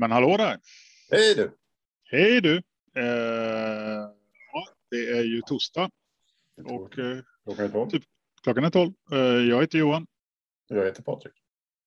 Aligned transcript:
Men 0.00 0.10
hallå 0.10 0.36
där! 0.36 0.58
Hej 1.10 1.34
du! 1.34 1.50
Hej 2.10 2.40
du! 2.40 2.56
Eh, 2.96 3.04
ja, 4.52 4.66
det 4.90 4.96
är 5.10 5.22
ju 5.22 5.40
torsdag 5.46 5.90
och 6.64 6.98
eh, 6.98 7.18
Klockan 7.44 7.64
är 7.64 7.68
tolv. 7.68 7.90
Typ. 7.90 8.02
klockan 8.42 8.64
är 8.64 8.70
tolv. 8.70 8.92
Eh, 9.12 9.18
jag 9.18 9.60
heter 9.60 9.78
Johan 9.78 10.06
Jag 10.68 10.84
heter 10.84 11.02
Patrik. 11.02 11.32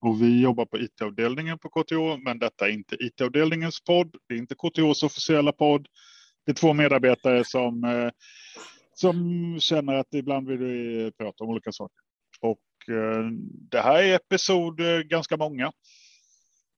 och 0.01 0.21
vi 0.21 0.41
jobbar 0.41 0.65
på 0.65 0.79
IT-avdelningen 0.79 1.59
på 1.59 1.69
KTH. 1.69 2.23
Men 2.25 2.39
detta 2.39 2.67
är 2.67 2.71
inte 2.71 2.95
IT-avdelningens 2.95 3.83
podd. 3.83 4.15
Det 4.27 4.33
är 4.33 4.37
inte 4.37 4.55
KTHs 4.55 5.03
officiella 5.03 5.51
podd. 5.51 5.87
Det 6.45 6.51
är 6.51 6.55
två 6.55 6.73
medarbetare 6.73 7.43
som, 7.45 7.83
eh, 7.83 8.09
som 8.93 9.57
känner 9.59 9.93
att 9.93 10.13
ibland 10.13 10.47
vill 10.47 10.57
vi 10.57 11.11
prata 11.17 11.43
om 11.43 11.49
olika 11.49 11.71
saker. 11.71 11.97
Och 12.39 12.93
eh, 12.95 13.29
det 13.71 13.81
här 13.81 14.03
är 14.03 14.15
episod 14.15 14.79
eh, 14.79 14.99
ganska 14.99 15.37
många. 15.37 15.71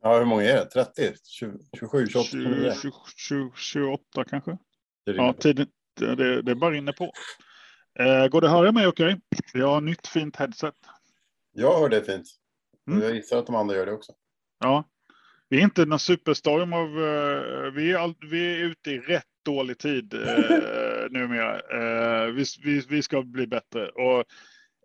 Ja, 0.06 0.18
hur 0.18 0.26
många 0.26 0.44
är 0.44 0.56
det? 0.56 0.66
30? 0.66 1.14
20, 1.24 1.58
27, 1.80 2.08
28? 2.08 2.30
29? 2.32 2.74
20, 2.82 2.92
20, 3.16 3.52
28 3.56 4.24
kanske. 4.24 4.58
Det 5.06 5.12
Ja, 5.12 5.34
tiden, 5.34 5.68
det, 6.00 6.42
det 6.42 6.56
bara 6.56 6.72
rinner 6.72 6.92
på. 6.92 7.12
Eh, 8.00 8.28
går 8.28 8.42
det 8.42 8.48
att 8.48 8.54
höra 8.54 8.72
mig 8.72 8.88
okej? 8.88 9.22
Jag 9.54 9.68
har 9.68 9.82
nytt 9.82 10.08
fint 10.08 10.36
headset. 10.36 10.74
Jag 11.52 11.80
hör 11.80 11.90
det 11.90 12.02
fint. 12.02 12.28
Mm. 12.90 13.04
Jag 13.04 13.16
gissar 13.16 13.38
att 13.38 13.46
de 13.46 13.56
andra 13.56 13.76
gör 13.76 13.86
det 13.86 13.92
också. 13.92 14.12
Ja. 14.60 14.84
Vi 15.50 15.58
är 15.58 15.62
inte 15.62 15.86
någon 15.86 16.00
superstorm 16.00 16.74
av... 16.74 16.88
eh, 16.88 17.72
vi, 17.72 17.92
är 17.92 17.98
all, 17.98 18.16
vi 18.32 18.54
är 18.54 18.58
ute 18.58 18.92
i 18.92 19.00
rätt 19.00 19.24
dålig 19.46 19.78
tid 19.78 20.14
uh, 20.14 20.22
numera. 21.10 21.56
Uh, 21.56 22.34
vi, 22.34 22.46
vi, 22.64 22.86
vi 22.90 23.02
ska 23.02 23.22
bli 23.22 23.48
bättre. 23.48 23.90
Och 23.90 24.24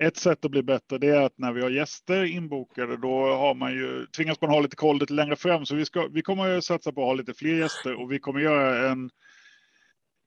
ett 0.03 0.17
sätt 0.17 0.45
att 0.45 0.51
bli 0.51 0.63
bättre 0.63 0.99
det 0.99 1.09
är 1.09 1.21
att 1.21 1.39
när 1.39 1.53
vi 1.53 1.63
har 1.63 1.71
gäster 1.71 2.25
inbokade 2.25 2.97
då 2.97 3.35
har 3.35 3.55
man 3.55 3.73
ju, 3.73 4.07
tvingas 4.07 4.41
man 4.41 4.51
ha 4.51 4.61
lite 4.61 4.77
koll 4.77 5.01
lite 5.01 5.13
längre 5.13 5.37
fram. 5.37 5.67
Så 5.67 5.75
vi, 5.75 5.85
ska, 5.85 6.09
vi 6.13 6.23
kommer 6.23 6.59
att 6.59 6.65
satsa 6.65 6.93
på 6.93 7.01
att 7.01 7.07
ha 7.07 7.15
lite 7.15 7.35
fler 7.35 7.55
gäster 7.55 8.01
och 8.01 8.13
vi 8.13 8.19
kommer 8.19 8.41
göra 8.41 8.91
en 8.91 9.11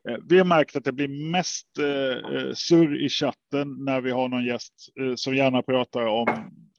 eh, 0.09 0.17
Vi 0.30 0.38
har 0.38 0.45
märkt 0.45 0.75
att 0.75 0.84
det 0.84 0.92
blir 0.92 1.31
mest 1.31 1.78
eh, 1.80 2.36
eh, 2.36 2.53
surr 2.53 3.06
i 3.06 3.09
chatten 3.09 3.75
när 3.86 4.02
vi 4.02 4.12
har 4.12 4.28
någon 4.28 4.45
gäst 4.45 4.73
eh, 5.00 5.16
som 5.16 5.36
gärna 5.36 5.62
pratar 5.62 6.06
om 6.06 6.28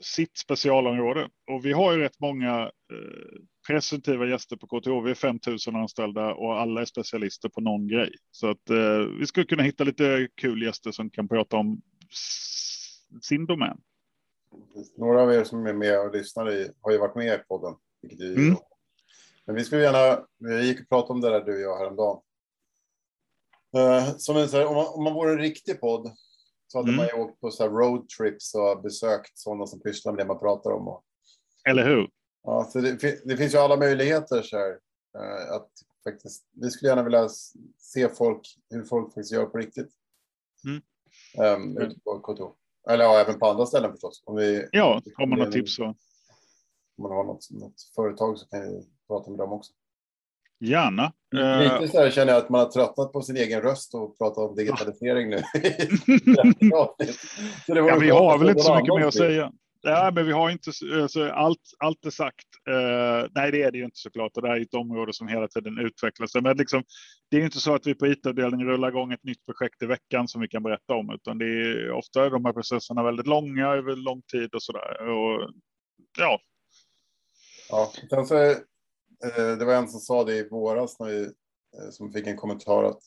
sitt 0.00 0.38
specialområde. 0.38 1.28
Och 1.50 1.64
vi 1.64 1.72
har 1.72 1.92
ju 1.92 1.98
rätt 1.98 2.20
många 2.20 2.62
eh, 2.62 3.38
presentativa 3.66 4.26
gäster 4.26 4.56
på 4.56 4.66
KTH. 4.66 5.04
Vi 5.04 5.10
är 5.10 5.14
5 5.14 5.38
000 5.66 5.82
anställda 5.82 6.34
och 6.34 6.60
alla 6.60 6.80
är 6.80 6.84
specialister 6.84 7.48
på 7.48 7.60
någon 7.60 7.88
grej. 7.88 8.14
Så 8.30 8.50
att 8.50 8.70
eh, 8.70 8.98
vi 9.18 9.26
skulle 9.26 9.46
kunna 9.46 9.62
hitta 9.62 9.84
lite 9.84 10.28
kul 10.40 10.62
gäster 10.62 10.92
som 10.92 11.10
kan 11.10 11.28
prata 11.28 11.56
om 11.56 11.82
sin 13.22 13.46
domän. 13.46 13.80
Några 14.96 15.22
av 15.22 15.32
er 15.32 15.44
som 15.44 15.66
är 15.66 15.72
med 15.72 16.00
och 16.00 16.12
lyssnar 16.14 16.50
i, 16.52 16.70
har 16.80 16.92
ju 16.92 16.98
varit 16.98 17.16
med 17.16 17.34
i 17.34 17.38
podden. 17.38 17.74
Vilket 18.02 18.20
är 18.20 18.36
Mm. 18.36 18.56
Men 19.46 19.56
vi 19.56 19.64
skulle 19.64 19.82
gärna, 19.82 20.26
vi 20.38 20.66
gick 20.66 20.80
och 20.80 20.88
pratade 20.88 21.12
om 21.12 21.20
det 21.20 21.30
där 21.30 21.44
du 21.44 21.54
och 21.54 21.60
jag 21.60 21.78
häromdagen. 21.78 22.20
Uh, 23.76 24.16
som 24.16 24.36
en, 24.36 24.48
så 24.48 24.56
här, 24.56 24.66
om, 24.66 24.74
man, 24.74 24.86
om 24.86 25.04
man 25.04 25.14
vore 25.14 25.32
en 25.32 25.38
riktig 25.38 25.80
podd 25.80 26.12
så 26.66 26.78
hade 26.78 26.88
Mm. 26.88 26.96
man 26.96 27.06
ju 27.06 27.12
åkt 27.22 27.40
på 27.40 27.50
så 27.50 27.62
här 27.62 27.70
roadtrips 27.70 28.54
och 28.54 28.82
besökt 28.82 29.38
sådana 29.38 29.66
som 29.66 29.80
pysslar 29.80 30.12
med 30.12 30.24
det 30.24 30.28
man 30.28 30.38
pratar 30.38 30.70
om. 30.70 30.88
Och, 30.88 31.04
Eller 31.68 31.84
hur? 31.84 32.10
ja, 32.42 32.64
så 32.64 32.80
det, 32.80 33.20
det 33.24 33.36
finns 33.36 33.54
ju 33.54 33.58
alla 33.58 33.76
möjligheter 33.76 34.42
så 34.42 34.56
här, 34.56 34.70
eh, 35.18 35.52
att 35.56 35.70
faktiskt, 36.04 36.46
vi 36.52 36.70
skulle 36.70 36.88
gärna 36.88 37.02
vilja 37.02 37.28
se 37.78 38.08
folk, 38.08 38.40
hur 38.70 38.84
folk 38.84 39.06
faktiskt 39.06 39.32
gör 39.32 39.46
på 39.46 39.58
riktigt. 39.58 39.90
Mm. 40.66 40.82
Um, 41.62 41.78
ute 41.78 42.00
på 42.00 42.18
KTH. 42.18 42.42
Eller 42.90 43.04
ja, 43.04 43.20
även 43.20 43.38
på 43.38 43.46
andra 43.46 43.66
ställen 43.66 43.90
förstås. 43.92 44.22
Om 44.26 44.36
vi, 44.36 44.68
Ja, 44.72 45.00
har 45.16 45.26
man 45.26 45.38
något 45.38 45.52
tips 45.52 45.74
så 45.76 45.84
Om 45.84 45.94
man 46.98 47.12
har 47.12 47.24
något, 47.24 47.48
något 47.50 47.74
företag 47.94 48.38
så 48.38 48.46
kan 48.46 48.60
vi 48.60 48.86
prata 49.08 49.30
med 49.30 49.38
dem 49.38 49.52
också. 49.52 49.72
gärna. 50.60 51.12
Eh, 51.36 51.58
Lite 51.80 51.88
så 51.92 51.98
här 52.00 52.10
känner 52.10 52.32
jag 52.32 52.42
att 52.42 52.48
man 52.48 52.60
har 52.60 52.68
tröttnat 52.70 53.12
på 53.12 53.22
sin 53.22 53.36
egen 53.36 53.60
röst 53.60 53.94
och 53.94 54.18
pratar 54.18 54.42
om 54.42 54.54
digitalisering 54.54 55.30
nu. 55.30 55.36
Så 57.66 57.74
det 57.74 57.80
Ja, 57.80 57.98
vi 58.00 58.10
har 58.10 58.38
väl 58.38 58.48
inte 58.48 58.62
så 58.62 58.74
mycket 58.74 58.94
mer 58.94 59.04
att 59.06 59.12
till. 59.12 59.20
säga. 59.20 59.52
Nej, 59.84 60.12
men 60.12 60.26
vi 60.26 60.32
har 60.32 60.50
inte 60.50 60.70
alltså, 61.02 61.30
allt. 61.30 61.60
Allt 61.78 62.06
är 62.06 62.10
sagt. 62.10 62.46
Uh, 62.70 63.30
nej, 63.34 63.52
det 63.52 63.62
är 63.62 63.70
det 63.70 63.78
ju 63.78 63.84
inte 63.84 63.98
såklart. 63.98 64.36
Och 64.36 64.42
det 64.42 64.48
här 64.48 64.56
är 64.56 64.60
ett 64.60 64.74
område 64.74 65.12
som 65.12 65.28
hela 65.28 65.48
tiden 65.48 65.78
utvecklas. 65.78 66.34
Men 66.34 66.56
liksom, 66.56 66.84
det 67.30 67.36
är 67.36 67.44
inte 67.44 67.60
så 67.60 67.74
att 67.74 67.86
vi 67.86 67.94
på 67.94 68.06
IT-avdelningen 68.06 68.66
rullar 68.66 68.88
igång 68.88 69.12
ett 69.12 69.24
nytt 69.24 69.46
projekt 69.46 69.82
i 69.82 69.86
veckan 69.86 70.28
som 70.28 70.40
vi 70.40 70.48
kan 70.48 70.62
berätta 70.62 70.94
om, 70.94 71.10
utan 71.10 71.38
det 71.38 71.44
är 71.44 71.90
ofta 71.90 72.24
är 72.24 72.30
de 72.30 72.44
här 72.44 72.52
processerna 72.52 73.02
väldigt 73.02 73.26
långa 73.26 73.66
över 73.68 73.96
lång 73.96 74.22
tid 74.22 74.54
och 74.54 74.62
så 74.62 74.72
där. 74.72 75.08
Och 75.08 75.50
ja, 76.18 76.40
Ja, 77.68 77.92
sen 78.10 78.26
så, 78.26 78.36
eh, 78.36 79.56
det 79.58 79.64
var 79.64 79.74
en 79.74 79.88
som 79.88 80.00
sa 80.00 80.24
det 80.24 80.36
i 80.36 80.48
våras 80.48 81.00
när 81.00 81.06
vi, 81.06 81.22
eh, 81.24 81.90
som 81.90 82.12
fick 82.12 82.26
en 82.26 82.36
kommentar 82.36 82.84
att 82.84 83.00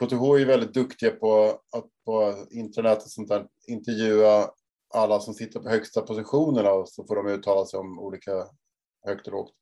KTH 0.00 0.40
är 0.40 0.46
väldigt 0.46 0.74
duktiga 0.74 1.10
på 1.10 1.60
att 1.76 1.86
på 2.04 2.46
internet 2.50 2.98
och 2.98 3.10
sånt 3.10 3.28
där 3.28 3.46
intervjua 3.66 4.50
alla 4.94 5.20
som 5.20 5.34
sitter 5.34 5.60
på 5.60 5.68
högsta 5.68 6.02
positionerna 6.02 6.70
och 6.72 6.88
så 6.88 7.06
får 7.06 7.16
de 7.16 7.26
uttala 7.26 7.66
sig 7.66 7.78
om 7.80 7.98
olika 7.98 8.46
högt 9.06 9.26
och 9.26 9.32
lågt. 9.32 9.52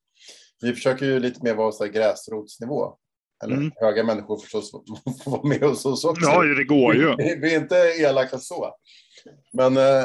Vi 0.63 0.73
försöker 0.73 1.07
ju 1.07 1.21
lite 1.21 1.45
mer 1.45 1.55
vara 1.55 1.73
så 1.73 1.85
här 1.85 1.91
gräsrotsnivå. 1.93 2.97
Eller 3.45 3.57
Mm. 3.57 3.73
höga 3.77 4.05
människor 4.05 4.39
förstås 4.39 4.71
får 4.71 4.83
vara 5.31 5.43
med 5.49 5.61
hos 5.63 5.87
oss 5.87 6.05
också. 6.05 6.21
ja 6.31 6.43
det 6.43 6.65
går 6.65 6.95
ju. 6.95 7.17
Vi 7.17 7.55
är 7.55 7.61
inte 7.61 7.77
elaka 7.77 8.39
så. 8.39 8.75
Men 9.53 9.77
eh, 9.77 10.05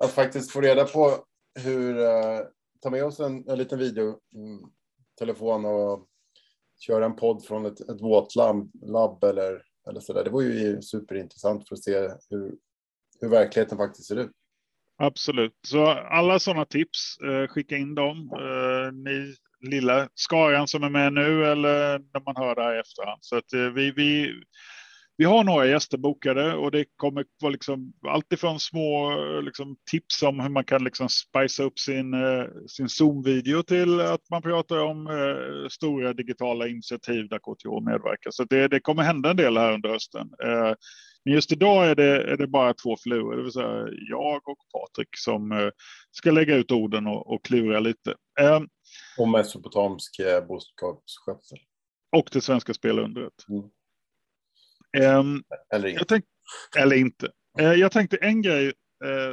att 0.00 0.10
faktiskt 0.10 0.50
få 0.50 0.60
reda 0.60 0.84
på 0.84 1.24
hur, 1.60 1.98
eh, 2.00 2.40
ta 2.80 2.90
med 2.90 3.04
oss 3.04 3.20
en, 3.20 3.48
en 3.48 3.58
liten 3.58 3.78
videotelefon 3.78 5.64
och 5.64 6.06
köra 6.78 7.04
en 7.04 7.16
podd 7.16 7.44
från 7.44 7.66
ett, 7.66 7.80
ett 7.80 8.00
våtlabb 8.00 8.70
labb 8.82 9.24
eller, 9.24 9.62
eller 9.88 10.00
så 10.00 10.12
där. 10.12 10.24
Det 10.24 10.30
var 10.30 10.42
ju 10.42 10.82
superintressant 10.82 11.68
för 11.68 11.74
att 11.76 11.84
se 11.84 12.10
hur, 12.30 12.56
hur 13.20 13.28
verkligheten 13.28 13.78
faktiskt 13.78 14.08
ser 14.08 14.16
ut. 14.16 14.30
Absolut. 15.02 15.52
Så 15.66 15.86
alla 15.86 16.38
sådana 16.38 16.64
tips, 16.64 17.18
eh, 17.20 17.46
skicka 17.48 17.76
in 17.76 17.94
dem. 17.94 18.30
Eh, 18.32 18.92
ni 18.92 19.34
lilla 19.70 20.08
skaran 20.14 20.68
som 20.68 20.82
är 20.82 20.88
med 20.90 21.12
nu 21.12 21.44
eller 21.44 21.98
när 21.98 22.24
man 22.24 22.36
hör 22.36 22.54
det 22.54 22.62
här 22.62 22.76
i 22.76 22.80
efterhand. 22.80 23.18
Så 23.20 23.36
att 23.36 23.52
eh, 23.52 23.60
vi, 23.60 23.90
vi, 23.90 24.34
vi 25.16 25.24
har 25.24 25.44
några 25.44 25.66
gäster 25.66 25.98
bokade 25.98 26.54
och 26.54 26.70
det 26.70 26.84
kommer 26.96 27.24
vara 27.40 27.52
liksom 27.52 27.92
alltifrån 28.08 28.60
små 28.60 29.12
eh, 29.12 29.42
liksom, 29.42 29.76
tips 29.90 30.22
om 30.22 30.40
hur 30.40 30.48
man 30.48 30.64
kan 30.64 30.84
liksom 30.84 31.08
spicea 31.08 31.66
upp 31.66 31.78
sin, 31.78 32.14
eh, 32.14 32.44
sin 32.68 32.88
Zoom-video 32.88 33.62
till 33.62 34.00
att 34.00 34.30
man 34.30 34.42
pratar 34.42 34.78
om 34.78 35.06
eh, 35.06 35.68
stora 35.68 36.12
digitala 36.12 36.68
initiativ 36.68 37.28
där 37.28 37.38
KTH 37.38 37.84
medverkar. 37.90 38.30
Så 38.30 38.44
det, 38.44 38.68
det 38.68 38.80
kommer 38.80 39.02
hända 39.02 39.30
en 39.30 39.36
del 39.36 39.56
här 39.56 39.72
under 39.72 39.88
hösten. 39.88 40.28
Eh, 40.44 40.74
men 41.24 41.34
just 41.34 41.52
idag 41.52 41.86
är 41.90 41.94
det, 41.94 42.22
är 42.32 42.36
det 42.36 42.46
bara 42.46 42.74
två 42.74 42.96
flugor, 43.02 43.36
det 43.36 43.42
vill 43.42 43.52
säga 43.52 43.88
jag 44.08 44.48
och 44.48 44.58
Patrik 44.72 45.08
som 45.16 45.52
eh, 45.52 45.68
ska 46.10 46.30
lägga 46.30 46.56
ut 46.56 46.72
orden 46.72 47.06
och, 47.06 47.32
och 47.34 47.44
klura 47.44 47.80
lite. 47.80 48.14
Eh, 48.40 48.60
Och 49.18 49.28
mesopotamsk 49.28 50.18
eh, 50.18 50.46
boskapsskötsel. 50.46 51.58
och 52.16 52.28
det 52.32 52.40
svenska 52.40 52.74
spelundret. 52.74 53.32
Mm. 53.48 53.64
Eh, 54.98 55.24
Eller 55.74 55.88
inte. 55.88 55.98
jag 56.00 56.08
tänk, 56.08 56.24
eller 56.78 56.96
inte. 56.96 57.28
Eh, 57.58 57.72
jag 57.72 57.92
tänkte 57.92 58.16
en 58.16 58.42
grej 58.42 58.72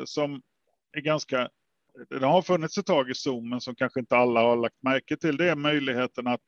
som 0.05 0.41
är 0.97 1.01
ganska... 1.01 1.49
Den 2.09 2.23
har 2.23 2.41
funnits 2.41 2.77
ett 2.77 2.85
tag 2.85 3.09
i 3.09 3.13
Zoom, 3.13 3.49
men 3.49 3.61
som 3.61 3.75
kanske 3.75 3.99
inte 3.99 4.17
alla 4.17 4.41
har 4.41 4.57
lagt 4.57 4.83
märke 4.83 5.17
till. 5.17 5.37
Det 5.37 5.49
är 5.49 5.55
möjligheten 5.55 6.27
att 6.27 6.41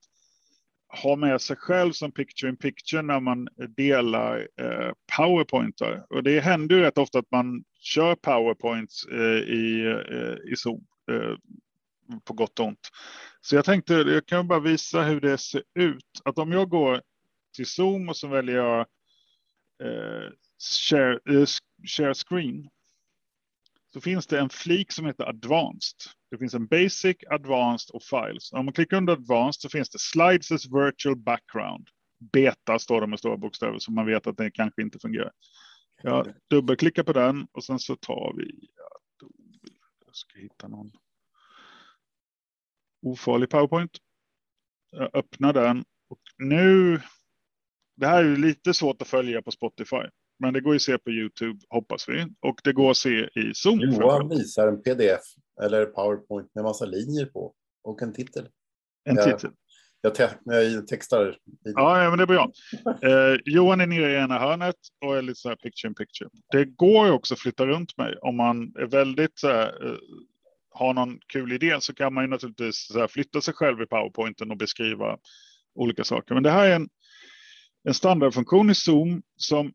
ha 0.90 1.16
med 1.16 1.42
sig 1.42 1.56
själv 1.56 1.92
som 1.92 2.12
picture 2.12 2.50
in 2.50 2.58
picture 2.58 3.02
när 3.02 3.20
man 3.20 3.48
delar 3.78 4.48
eh, 4.62 4.92
powerpointar. 5.18 6.06
Och 6.10 6.24
det 6.24 6.40
händer 6.40 6.76
ju 6.76 6.82
rätt 6.82 6.98
ofta 6.98 7.20
att 7.20 7.32
man 7.32 7.64
kör 7.80 8.16
powerpoints 8.16 9.06
eh, 9.06 9.38
i, 9.38 9.86
eh, 10.12 10.52
i 10.52 10.56
Zoom. 10.56 10.86
Eh, 11.12 11.36
på 12.26 12.34
gott 12.34 12.60
och 12.60 12.66
ont. 12.66 12.90
Så 13.42 13.56
jag 13.56 13.66
tänkte, 13.66 13.94
jag 13.94 14.26
kan 14.26 14.48
bara 14.48 14.60
visa 14.60 15.02
hur 15.02 15.22
det 15.22 15.38
ser 15.38 15.64
ut. 15.76 16.22
Att 16.24 16.38
om 16.38 16.52
jag 16.52 16.70
går 16.70 17.02
till 17.56 17.66
Zoom 17.66 18.10
och 18.10 18.18
så 18.18 18.28
väljer 18.28 18.56
jag 18.56 18.80
eh, 19.84 20.30
share, 20.90 21.20
eh, 21.30 21.46
share 21.98 22.14
screen. 22.14 22.70
Så 23.94 24.02
finns 24.02 24.28
det 24.28 24.40
en 24.40 24.50
flik 24.50 24.92
som 24.92 25.06
heter 25.06 25.24
advanced. 25.24 25.98
Det 26.32 26.38
finns 26.38 26.54
en 26.54 26.68
basic, 26.68 27.18
advanced 27.30 27.96
och 27.96 28.04
files. 28.04 28.54
Om 28.54 28.66
man 28.66 28.74
klickar 28.74 28.98
under 28.98 29.14
advanced 29.14 29.62
så 29.62 29.70
finns 29.70 29.90
det 29.90 30.00
slides 30.00 30.52
as 30.52 30.66
virtual 30.66 31.16
background. 31.16 31.88
Beta 32.34 32.80
står 32.80 33.02
det 33.02 33.08
med 33.08 33.20
stora 33.20 33.38
bokstäver 33.38 33.80
så 33.80 33.92
man 33.92 34.06
vet 34.06 34.28
att 34.28 34.38
det 34.38 34.52
kanske 34.52 34.82
inte 34.82 35.00
fungerar. 35.00 35.32
Jag 36.04 36.34
dubbelklickar 36.50 37.04
på 37.04 37.14
den 37.14 37.48
och 37.52 37.64
sen 37.64 37.80
så 37.80 37.96
tar 37.96 38.34
vi. 38.38 38.68
Jag 40.06 40.16
ska 40.16 40.40
hitta 40.40 40.68
någon. 40.68 40.92
Ofarlig 43.02 43.50
PowerPoint. 43.50 43.98
Jag 44.92 45.16
öppnar 45.16 45.54
den 45.54 45.86
och 46.10 46.22
nu. 46.38 47.02
Det 47.96 48.08
här 48.08 48.24
är 48.24 48.28
ju 48.28 48.36
lite 48.36 48.74
svårt 48.74 49.02
att 49.02 49.08
följa 49.08 49.42
på 49.42 49.52
Spotify, 49.52 50.04
men 50.40 50.54
det 50.54 50.62
går 50.62 50.74
ju 50.74 50.76
att 50.76 50.82
se 50.82 50.98
på 50.98 51.12
Youtube 51.12 51.60
hoppas 51.70 52.10
vi 52.10 52.26
och 52.40 52.60
det 52.64 52.74
går 52.74 52.92
att 52.92 52.98
se 52.98 53.10
i 53.36 53.54
Zoom. 53.54 53.80
Johan 53.80 54.30
visar 54.30 54.68
en 54.68 54.82
pdf 54.82 55.22
eller 55.64 55.86
powerpoint 55.86 56.56
med 56.56 56.64
massa 56.64 56.86
linjer 56.86 57.26
på 57.26 57.54
och 57.84 58.02
en 58.02 58.14
titel. 58.14 58.48
En 59.10 59.16
Ja. 59.16 59.24
titel. 59.24 59.52
Jag, 60.02 60.16
te 60.16 60.30
jag 60.46 60.88
textar. 60.88 61.38
Ja, 61.64 62.04
ja, 62.04 62.10
men 62.10 62.18
det 62.18 62.24
är 62.24 62.28
bra. 62.28 62.52
Eh, 63.04 63.40
Johan 63.46 63.82
är 63.82 63.88
nere 63.88 64.12
i 64.12 64.16
ena 64.16 64.40
hörnet 64.40 64.76
och 65.06 65.18
är 65.18 65.22
lite 65.22 65.40
så 65.40 65.50
här 65.50 65.56
picture 65.56 65.88
in 65.90 65.96
picture. 65.96 66.30
Det 66.52 66.66
går 66.66 67.06
ju 67.08 67.12
också 67.12 67.34
att 67.34 67.40
flytta 67.40 67.66
runt 67.66 67.98
mig 67.98 68.16
om 68.22 68.38
man 68.38 68.74
är 68.80 68.86
väldigt 68.86 69.40
så 69.40 69.48
här, 69.48 69.86
eh, 69.86 69.98
har 70.72 70.94
någon 70.94 71.20
kul 71.28 71.52
idé 71.52 71.78
så 71.80 71.94
kan 71.94 72.14
man 72.14 72.24
ju 72.24 72.28
naturligtvis 72.28 72.88
så 72.88 73.00
här, 73.00 73.08
flytta 73.08 73.42
sig 73.42 73.54
själv 73.54 73.82
i 73.82 73.86
powerpointen 73.86 74.52
och 74.52 74.58
beskriva 74.58 75.18
olika 75.76 76.04
saker. 76.04 76.34
Men 76.34 76.44
det 76.44 76.52
här 76.52 76.68
är 76.68 76.76
en, 76.76 76.90
en 77.88 77.94
standardfunktion 77.94 78.70
i 78.70 78.76
Zoom 78.76 79.22
som 79.36 79.74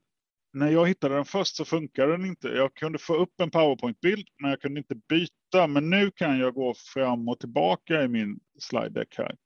när 0.55 0.71
jag 0.71 0.89
hittade 0.89 1.15
den 1.15 1.25
först 1.25 1.57
så 1.57 1.65
funkade 1.65 2.13
den 2.13 2.27
inte. 2.27 2.49
Jag 2.49 2.75
kunde 2.75 2.99
få 2.99 3.15
upp 3.15 3.41
en 3.41 3.51
powerpoint-bild, 3.51 4.27
men 4.41 4.51
jag 4.51 4.61
kunde 4.61 4.81
inte 4.81 4.95
byta. 4.95 5.67
Men 5.69 5.91
nu 5.91 6.11
kan 6.11 6.39
jag 6.39 6.55
gå 6.55 6.75
fram 6.95 7.29
och 7.29 7.39
tillbaka 7.41 8.03
i 8.03 8.09
min 8.09 8.39
slide 8.59 8.89
deck 8.89 9.15
här. 9.19 9.37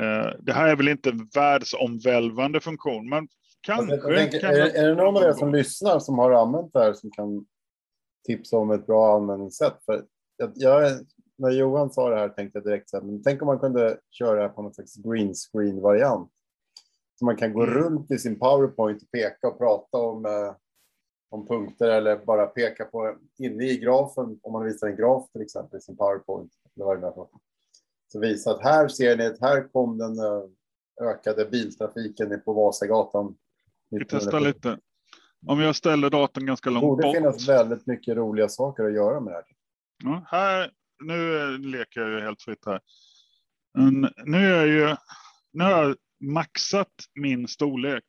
Eh, 0.00 0.32
Det 0.40 0.52
här 0.52 0.68
är 0.68 0.76
väl 0.76 0.88
inte 0.88 1.10
en 1.10 1.28
världsomvälvande 1.34 2.60
funktion, 2.60 3.08
men 3.08 3.28
kanske. 3.60 3.96
Tänker, 3.96 4.40
kan 4.40 4.50
är, 4.50 4.54
det- 4.54 4.78
är 4.78 4.88
det 4.88 4.94
någon 4.94 5.16
av 5.16 5.22
er 5.22 5.32
som 5.32 5.52
lyssnar 5.52 5.98
som 5.98 6.18
har 6.18 6.30
använt 6.30 6.72
det 6.72 6.78
här 6.78 6.92
som 6.92 7.10
kan 7.10 7.46
tipsa 8.26 8.56
om 8.56 8.70
ett 8.70 8.86
bra 8.86 9.16
användningssätt? 9.16 9.84
För 9.86 10.04
jag, 10.36 10.52
jag, 10.54 10.92
när 11.38 11.50
Johan 11.50 11.90
sa 11.90 12.10
det 12.10 12.16
här 12.16 12.28
tänkte 12.28 12.58
jag 12.58 12.64
direkt 12.66 12.90
så 12.90 12.96
här, 12.96 13.04
men 13.04 13.22
tänk 13.22 13.42
om 13.42 13.46
man 13.46 13.58
kunde 13.58 13.98
köra 14.10 14.48
på 14.48 14.62
någon 14.62 14.74
slags 14.74 14.96
green 14.96 15.34
screen 15.34 15.80
variant. 15.80 16.30
Så 17.18 17.24
man 17.24 17.36
kan 17.36 17.52
gå 17.52 17.62
Mm. 17.62 17.74
runt 17.74 18.10
i 18.10 18.18
sin 18.18 18.38
powerpoint 18.38 19.02
och 19.02 19.10
peka 19.10 19.48
och 19.48 19.58
prata 19.58 19.98
om, 19.98 20.24
eh, 20.26 20.54
om 21.30 21.46
punkter 21.46 21.88
eller 21.90 22.16
bara 22.24 22.46
peka 22.46 22.84
på 22.84 23.16
inne 23.38 23.64
i 23.64 23.78
grafen, 23.78 24.38
om 24.42 24.52
man 24.52 24.64
visar 24.64 24.86
en 24.86 24.96
graf 24.96 25.30
till 25.32 25.42
exempel 25.42 25.78
i 25.78 25.80
sin 25.82 25.96
powerpoint. 25.96 26.52
Eller 26.76 26.84
vad 26.86 26.96
det 26.96 27.00
nu 27.00 27.06
är 27.06 27.10
för 27.12 27.18
något. 27.20 27.30
Så 28.12 28.20
visa 28.20 28.50
att 28.50 28.62
här 28.62 28.88
ser 28.88 29.16
ni 29.16 29.26
att 29.26 29.40
här 29.40 29.68
kom 29.72 29.98
den 29.98 30.18
eh, 30.18 30.42
ökade 31.10 31.44
biltrafiken 31.44 32.40
på 32.44 32.52
Vasagatan. 32.52 33.36
Vi 33.90 34.04
testar 34.04 34.40
lite. 34.40 34.78
Om 35.46 35.60
jag 35.60 35.76
ställer 35.76 36.10
datorn 36.10 36.46
ganska 36.46 36.70
Det 36.70 36.74
långt 36.74 36.82
borde 36.82 37.02
bort. 37.02 37.16
finnas 37.16 37.48
väldigt 37.48 37.86
mycket 37.86 38.16
roliga 38.16 38.48
saker 38.48 38.84
att 38.84 38.92
göra 38.94 39.20
med 39.20 39.32
det 39.32 39.36
här. 39.36 39.44
Ja, 40.04 40.22
här, 40.26 40.70
nu 41.04 41.48
leker 41.58 42.00
jag 42.00 42.10
ju 42.10 42.20
helt 42.20 42.42
fritt 42.42 42.66
här. 42.66 42.80
Men 43.74 44.10
nu 44.24 44.38
är 44.46 44.56
jag 44.56 44.66
ju, 44.68 44.96
nu 45.52 45.64
har 45.64 45.70
jag 45.70 45.96
maxat 46.20 46.92
min 47.14 47.48
storlek 47.48 48.04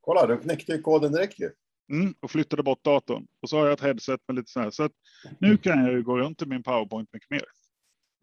Kolla, 0.00 0.26
de 0.26 0.38
knäckte 0.38 0.72
ju 0.72 0.82
koden 0.82 1.12
direkt 1.12 1.40
ju. 1.40 1.50
mm, 1.92 2.14
och 2.20 2.30
flyttade 2.30 2.62
bort 2.62 2.84
datorn. 2.84 3.26
Och 3.42 3.48
så 3.48 3.58
har 3.58 3.64
jag 3.64 3.72
ett 3.72 3.80
headset 3.80 4.20
med 4.28 4.36
lite 4.36 4.50
så 4.50 4.60
här. 4.60 4.70
Så 4.70 4.82
att 4.82 4.92
nu 5.38 5.56
kan 5.56 5.84
jag 5.84 5.92
ju 5.92 6.02
gå 6.02 6.18
runt 6.18 6.42
i 6.42 6.46
min 6.46 6.62
powerpoint 6.62 7.08
mycket 7.12 7.30
mer. 7.30 7.44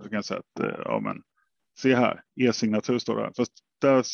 Så 0.04 0.10
kan 0.10 0.16
jag 0.16 0.26
säga 0.26 0.40
att, 0.40 0.64
eh, 0.64 0.80
ja 0.86 1.00
men, 1.00 1.22
se 1.80 1.96
här, 1.96 2.22
e-signatur 2.42 3.00
står 3.00 3.16
det 3.16 3.22
här. 3.22 3.34
Fast 3.38 3.52
där, 3.82 4.06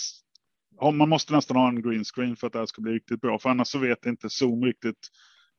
ja, 0.80 0.92
man 0.92 1.10
måste 1.10 1.34
nästan 1.34 1.58
ha 1.58 1.68
en 1.70 1.81
green 1.81 2.04
screen 2.04 2.36
för 2.36 2.48
att 2.48 2.54
det 2.54 2.60
här 2.60 2.66
ska 2.66 2.81
bli 2.81 2.94
riktigt 2.94 3.22
bra. 3.22 3.40
För 3.40 3.50
annars 3.50 3.68
så 3.68 3.80
vet 3.80 4.06
inte 4.06 4.30
Zoom 4.30 4.66
riktigt 4.66 5.08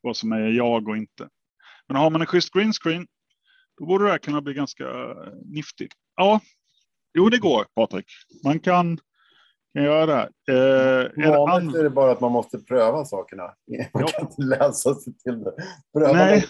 vad 0.00 0.16
som 0.16 0.32
är 0.32 0.48
jag 0.48 0.88
och 0.88 0.96
inte. 0.96 1.28
Men 1.88 1.96
har 1.96 2.10
man 2.10 2.20
en 2.20 2.26
schysst 2.26 2.52
green 2.52 2.72
screen, 2.72 3.06
då 3.78 3.86
borde 3.86 4.04
det 4.04 4.10
här 4.10 4.18
kunna 4.18 4.40
bli 4.42 4.54
ganska 4.54 4.84
eh, 4.84 5.32
nifty. 5.44 5.88
Ja, 6.16 6.40
jo 7.14 7.28
det 7.28 7.38
går 7.38 7.64
Patrik. 7.74 8.06
Man 8.44 8.60
kan, 8.60 8.98
kan 9.74 9.82
göra. 9.84 10.22
Eh, 10.22 11.30
Vanligt 11.30 11.74
an- 11.74 11.80
är 11.80 11.82
det 11.82 11.90
bara 11.90 12.10
att 12.12 12.20
man 12.20 12.32
måste 12.32 12.58
pröva 12.58 13.04
sakerna. 13.04 13.42
Man 13.42 13.54
Ja. 13.92 14.06
kan 14.06 14.20
inte 14.28 14.42
läsa 14.42 14.94
sig 14.94 15.12
till 15.18 15.44
det. 15.44 15.52
Pröva 15.98 16.12
Nej. 16.12 16.44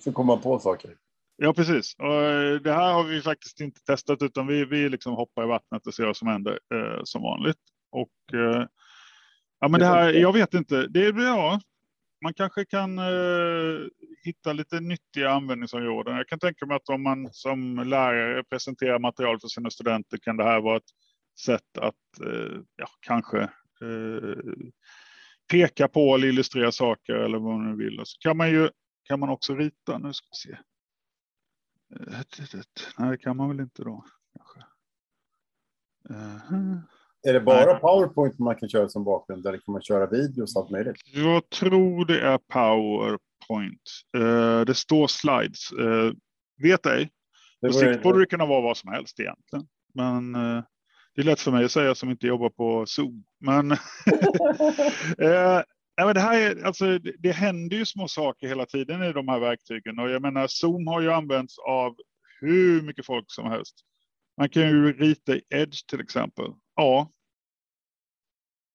så 0.00 0.12
kommer 0.12 0.34
man 0.34 0.42
på 0.42 0.58
saker. 0.58 0.90
Ja, 1.36 1.52
precis. 1.52 1.94
Och 1.98 2.14
eh, 2.22 2.54
det 2.60 2.72
här 2.72 2.92
har 2.92 3.04
vi 3.04 3.22
faktiskt 3.22 3.60
inte 3.60 3.80
testat, 3.84 4.22
utan 4.22 4.46
vi, 4.46 4.64
vi 4.64 4.88
liksom 4.88 5.14
hoppar 5.14 5.44
i 5.44 5.46
vattnet 5.46 5.86
och 5.86 5.94
ser 5.94 6.06
vad 6.06 6.16
som 6.16 6.28
händer 6.28 6.52
eh, 6.74 7.00
som 7.04 7.22
vanligt. 7.22 7.56
Och 7.92 8.38
eh, 8.38 8.66
ja, 9.60 9.68
men 9.68 9.80
det 9.80 9.86
här, 9.86 10.12
jag 10.12 10.32
vet 10.32 10.54
inte. 10.54 10.86
Det 10.86 11.06
är 11.06 11.12
ja, 11.26 11.60
man 12.24 12.34
kanske 12.34 12.64
kan 12.64 12.98
eh, 12.98 13.78
hitta 14.24 14.52
lite 14.52 14.80
nyttiga 14.80 15.30
användningsområden. 15.30 16.16
Jag 16.16 16.28
kan 16.28 16.38
tänka 16.38 16.66
mig 16.66 16.76
att 16.76 16.88
om 16.88 17.02
man 17.02 17.28
som 17.32 17.76
lärare 17.78 18.44
presenterar 18.44 18.98
material 18.98 19.40
för 19.40 19.48
sina 19.48 19.70
studenter 19.70 20.18
kan 20.22 20.36
det 20.36 20.44
här 20.44 20.60
vara 20.60 20.76
ett 20.76 20.90
sätt 21.38 21.78
att 21.78 22.20
eh, 22.26 22.60
ja, 22.76 22.86
kanske 23.00 23.40
eh, 23.82 24.54
peka 25.50 25.88
på 25.88 26.14
eller 26.14 26.28
illustrera 26.28 26.72
saker 26.72 27.12
eller 27.12 27.38
vad 27.38 27.58
man 27.58 27.70
nu 27.70 27.84
vill. 27.84 28.00
Och 28.00 28.08
så 28.08 28.18
kan 28.20 28.36
man 28.36 28.50
ju 28.50 28.70
kan 29.04 29.20
man 29.20 29.28
också 29.28 29.54
rita. 29.54 29.98
Nu 29.98 30.12
ska 30.12 30.26
vi 30.30 30.52
se. 30.52 30.58
Nej, 32.98 33.10
det 33.10 33.18
kan 33.18 33.36
man 33.36 33.48
väl 33.48 33.60
inte 33.60 33.82
då. 33.82 34.04
Kanske. 34.36 34.60
Eh, 36.10 36.52
Är 37.28 37.32
det 37.32 37.40
bara 37.40 37.64
Nej. 37.64 37.80
PowerPoint 37.80 38.38
man 38.38 38.56
kan 38.56 38.68
köra 38.68 38.88
som 38.88 39.04
bakgrund 39.04 39.46
eller 39.46 39.58
kan 39.58 39.72
man 39.72 39.82
köra 39.82 40.06
videos 40.06 40.56
och 40.56 40.62
allt 40.62 40.70
möjligt? 40.70 40.96
Jag 41.04 41.50
tror 41.50 42.04
det 42.04 42.20
är 42.20 42.38
PowerPoint. 42.38 43.90
Eh, 44.16 44.60
det 44.60 44.74
står 44.74 45.06
slides. 45.06 45.72
Eh, 45.72 46.12
vet 46.62 46.86
ej. 46.86 47.10
På 47.66 47.72
sikt 47.72 48.02
borde 48.02 48.18
det 48.18 48.26
kunna 48.26 48.46
vara 48.46 48.60
vad 48.60 48.76
som 48.76 48.92
helst 48.92 49.20
egentligen. 49.20 49.68
Men 49.94 50.34
eh, 50.34 50.64
det 51.14 51.20
är 51.20 51.24
lätt 51.24 51.40
för 51.40 51.50
mig 51.50 51.64
att 51.64 51.72
säga 51.72 51.94
som 51.94 52.10
inte 52.10 52.26
jobbar 52.26 52.50
på 52.50 52.86
Zoom. 52.86 53.24
Men, 53.40 53.70
eh, 55.18 55.62
men 55.96 56.14
det, 56.14 56.20
här 56.20 56.40
är, 56.40 56.64
alltså, 56.64 56.98
det, 56.98 57.14
det 57.18 57.32
händer 57.32 57.76
ju 57.76 57.86
små 57.86 58.08
saker 58.08 58.48
hela 58.48 58.66
tiden 58.66 59.02
i 59.02 59.12
de 59.12 59.28
här 59.28 59.40
verktygen. 59.40 59.98
Och 59.98 60.10
jag 60.10 60.22
menar, 60.22 60.46
Zoom 60.46 60.86
har 60.86 61.00
ju 61.00 61.12
använts 61.12 61.58
av 61.58 61.96
hur 62.40 62.82
mycket 62.82 63.06
folk 63.06 63.24
som 63.28 63.50
helst. 63.50 63.74
Man 64.36 64.48
kan 64.48 64.62
ju 64.62 64.92
rita 64.92 65.34
i 65.34 65.42
Edge 65.50 65.86
till 65.86 66.00
exempel. 66.00 66.52
Ja. 66.76 67.10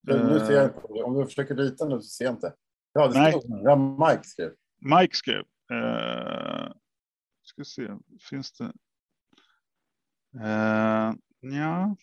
Nu 0.02 0.24
nu 0.24 0.38
ser 0.38 0.52
jag 0.52 0.64
Eh, 0.64 0.64
inte. 0.64 1.02
Om 1.02 1.14
du 1.14 1.24
försöker 1.24 1.54
rita 1.54 1.84
nu 1.84 1.96
så 1.96 2.08
ser 2.08 2.24
jag 2.24 2.34
inte. 2.34 2.54
Ja, 2.92 3.08
det 3.08 3.18
Nej. 3.18 3.32
stod. 3.32 3.60
Ja, 3.62 3.76
Mike 3.76 4.24
skrev. 4.24 4.50
Mike 4.80 5.16
skrev. 5.16 5.44
Eh, 5.72 6.72
ska 7.42 7.64
se, 7.64 7.88
finns 8.30 8.52
det? 8.52 8.72
Eh, 10.40 11.12
ja. 11.40 11.96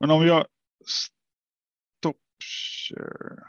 Men 0.00 0.10
om 0.10 0.26
jag 0.26 0.46
stop 0.86 2.18
share. 2.44 3.42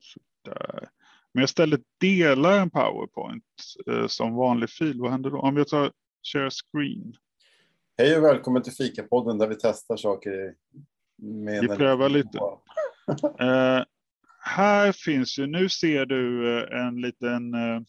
Sådär. 0.00 0.88
Men 1.32 1.40
jag 1.40 1.44
istället 1.44 1.80
delar 2.00 2.58
en 2.58 2.70
powerpoint 2.70 3.44
eh, 3.86 4.06
som 4.06 4.34
vanlig 4.34 4.70
fil. 4.70 5.00
Vad 5.00 5.10
händer 5.10 5.30
då? 5.30 5.38
Om 5.38 5.56
jag 5.56 5.68
tar 5.68 5.92
share 6.32 6.50
screen. 6.50 7.14
Hej 7.98 8.16
och 8.16 8.24
välkommen 8.24 8.62
till 8.62 8.72
Fikapodden 8.72 9.38
där 9.38 9.46
vi 9.48 9.54
testar 9.54 9.96
saker. 9.96 10.54
Med 11.18 11.60
Vi 11.60 11.68
prövar 11.68 12.08
lite. 12.08 12.38
Eh, 13.40 13.84
här 14.40 14.92
finns 14.92 15.38
ju, 15.38 15.46
nu 15.46 15.68
ser 15.68 16.06
du 16.06 16.48
eh, 16.58 16.86
en 16.86 17.00
liten 17.00 17.54
eh, 17.54 17.80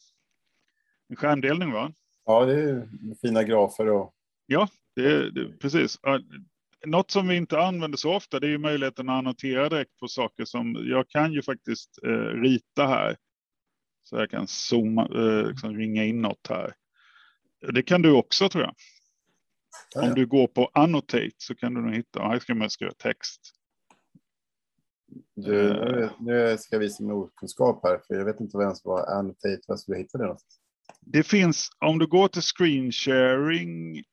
en 1.10 1.16
skärmdelning 1.16 1.72
va? 1.72 1.92
Ja, 2.26 2.46
det 2.46 2.54
är 2.54 2.88
fina 3.22 3.44
grafer 3.44 3.88
och 3.90 4.14
Det, 4.96 5.32
det, 5.32 5.60
precis. 5.60 6.00
Något 6.86 7.12
som 7.12 7.28
vi 7.28 7.36
inte 7.36 7.60
använder 7.60 7.98
så 7.98 8.14
ofta 8.14 8.40
det 8.40 8.48
är 8.48 8.52
ju 8.52 8.58
möjligheten 8.58 9.10
att 9.10 9.14
annotera 9.14 9.70
direkt 9.70 9.98
på 9.98 10.08
saker 10.08 10.46
som 10.46 10.76
jag 10.90 11.10
kan 11.10 11.34
ju 11.34 11.42
faktiskt 11.42 12.00
eh, 12.04 12.42
rita 12.42 12.88
här. 12.88 13.18
Så 14.04 14.16
jag 14.18 14.30
kan 14.30 14.48
zooma, 14.48 15.02
eh, 15.02 15.48
liksom 15.48 15.78
ringa 15.78 16.06
in 16.06 16.22
något 16.22 16.48
här. 16.50 16.74
Det 17.74 17.84
kan 17.84 18.02
du 18.02 18.12
också 18.12 18.50
tror 18.50 18.64
jag. 18.64 18.76
Ja, 19.96 20.08
Om 20.08 20.14
du 20.16 20.26
går 20.26 20.48
på 20.48 20.70
annotate 20.74 21.32
så 21.38 21.56
kan 21.56 21.74
du 21.74 21.82
nog 21.82 21.96
hitta, 21.96 22.22
här 22.22 22.40
ska 22.40 22.56
man 22.56 22.70
skriva 22.70 22.94
text. 22.94 23.42
Du, 25.36 25.74
nu, 25.74 26.10
nu 26.20 26.58
ska 26.58 26.76
jag 26.76 26.80
visa 26.80 27.04
min 27.04 27.12
okunskap 27.12 27.80
här, 27.84 28.02
för 28.08 28.16
jag 28.16 28.26
vet 28.26 28.40
inte 28.40 28.58
vem 28.58 28.76
som 28.76 28.90
var 28.90 29.06
annotate. 29.06 29.62
Vad 29.68 29.80
skulle 29.80 29.98
jag 29.98 30.04
hitta 30.04 30.18
det 30.18 30.24
någonstans? 30.24 30.60
Det 31.02 31.24
finns, 31.24 31.70
om 31.80 32.00
du 32.00 32.08
går 32.08 32.28
till 32.28 32.42
screen 32.42 32.92
sharing 32.92 33.98
eh, 33.98 34.04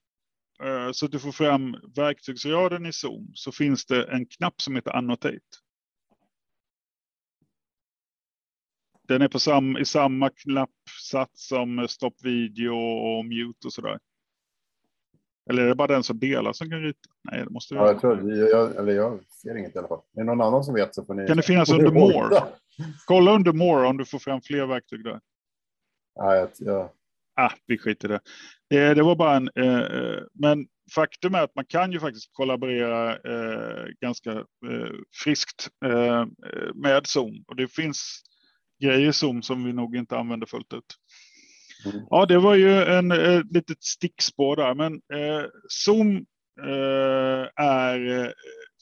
så 0.92 1.06
att 1.06 1.12
du 1.12 1.18
får 1.18 1.32
fram 1.32 1.76
verktygsraden 1.96 2.86
i 2.86 2.92
Zoom 2.92 3.30
så 3.34 3.52
finns 3.52 3.86
det 3.86 4.04
en 4.04 4.26
knapp 4.26 4.60
som 4.60 4.76
heter 4.76 4.90
annotate. 4.90 5.38
Den 9.08 9.22
är 9.22 9.28
på 9.28 9.38
sam, 9.38 9.76
i 9.76 9.84
samma 9.84 10.30
knappsats 10.30 11.48
som 11.48 11.88
stopp 11.88 12.14
video 12.24 12.74
och 12.74 13.24
mute 13.24 13.66
och 13.66 13.72
sådär. 13.72 13.98
Eller 15.50 15.62
är 15.62 15.68
det 15.68 15.74
bara 15.74 15.88
den 15.88 16.02
som 16.02 16.18
delar 16.18 16.52
som 16.52 16.70
kan 16.70 16.82
rita? 16.82 17.10
Nej, 17.30 17.44
det 17.44 17.50
måste 17.50 17.74
det 17.74 17.80
Ja, 17.80 17.86
jag, 17.86 18.00
tror, 18.00 18.36
jag, 18.36 18.50
jag, 18.50 18.76
eller 18.76 18.92
jag 18.92 19.20
ser 19.42 19.56
inget 19.56 19.74
i 19.74 19.78
alla 19.78 19.88
fall. 19.88 20.00
Är 20.16 20.20
det 20.20 20.24
någon 20.24 20.40
annan 20.40 20.64
som 20.64 20.74
vet 20.74 20.94
så 20.94 21.04
får 21.04 21.14
ni... 21.14 21.26
Kan 21.26 21.36
det 21.36 21.42
finnas 21.42 21.70
under 21.70 21.90
more? 21.90 22.42
Kolla 23.06 23.34
under 23.34 23.52
more 23.52 23.86
om 23.86 23.96
du 23.96 24.04
får 24.04 24.18
fram 24.18 24.40
fler 24.40 24.66
verktyg 24.66 25.04
där. 25.04 25.20
Ja, 26.14 26.36
jag, 26.36 26.48
jag, 26.58 26.90
Ah, 27.40 27.52
vi 27.66 27.78
skiter 27.78 28.08
i 28.08 28.12
det. 28.12 28.20
det. 28.70 28.94
Det 28.94 29.02
var 29.02 29.16
bara 29.16 29.36
en... 29.36 29.50
Eh, 29.56 30.18
men 30.34 30.66
faktum 30.94 31.34
är 31.34 31.42
att 31.42 31.54
man 31.54 31.64
kan 31.64 31.92
ju 31.92 32.00
faktiskt 32.00 32.32
kollaborera 32.32 33.12
eh, 33.12 33.86
ganska 34.00 34.32
eh, 34.32 34.90
friskt 35.24 35.68
eh, 35.84 36.26
med 36.74 37.06
Zoom. 37.06 37.44
Och 37.46 37.56
det 37.56 37.68
finns 37.68 38.22
grejer 38.82 39.08
i 39.08 39.12
Zoom 39.12 39.42
som 39.42 39.64
vi 39.64 39.72
nog 39.72 39.96
inte 39.96 40.16
använder 40.16 40.46
fullt 40.46 40.72
ut. 40.72 40.94
Mm. 41.86 42.06
Ja, 42.10 42.26
det 42.26 42.38
var 42.38 42.54
ju 42.54 42.82
en 42.82 43.12
eh, 43.12 43.42
litet 43.50 43.84
stickspår 43.84 44.56
där, 44.56 44.74
men 44.74 44.92
eh, 44.94 45.46
Zoom 45.68 46.16
eh, 46.66 47.64
är 47.64 48.34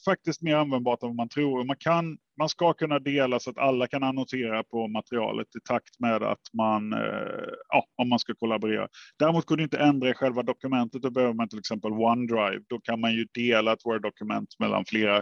faktiskt 0.05 0.41
mer 0.41 0.55
användbart 0.55 1.03
än 1.03 1.09
vad 1.09 1.15
man 1.15 1.29
tror. 1.29 1.63
Man, 1.63 1.75
kan, 1.79 2.17
man 2.39 2.49
ska 2.49 2.73
kunna 2.73 2.99
dela 2.99 3.39
så 3.39 3.49
att 3.49 3.57
alla 3.57 3.87
kan 3.87 4.03
annotera 4.03 4.63
på 4.63 4.87
materialet 4.87 5.47
i 5.55 5.59
takt 5.67 5.99
med 5.99 6.23
att 6.23 6.41
man, 6.53 6.93
eh, 6.93 7.49
ja, 7.69 7.85
om 7.95 8.09
man 8.09 8.19
ska 8.19 8.33
kollaborera. 8.35 8.87
Däremot 9.19 9.45
går 9.45 9.57
det 9.57 9.63
inte 9.63 9.77
ändra 9.77 10.09
i 10.09 10.13
själva 10.13 10.43
dokumentet. 10.43 11.01
Då 11.01 11.09
behöver 11.09 11.33
man 11.33 11.49
till 11.49 11.59
exempel 11.59 11.91
OneDrive. 11.91 12.63
Då 12.67 12.79
kan 12.79 12.99
man 12.99 13.13
ju 13.13 13.27
dela 13.33 13.73
ett 13.73 13.85
Word-dokument 13.85 14.49
mellan 14.59 14.85
flera 14.85 15.17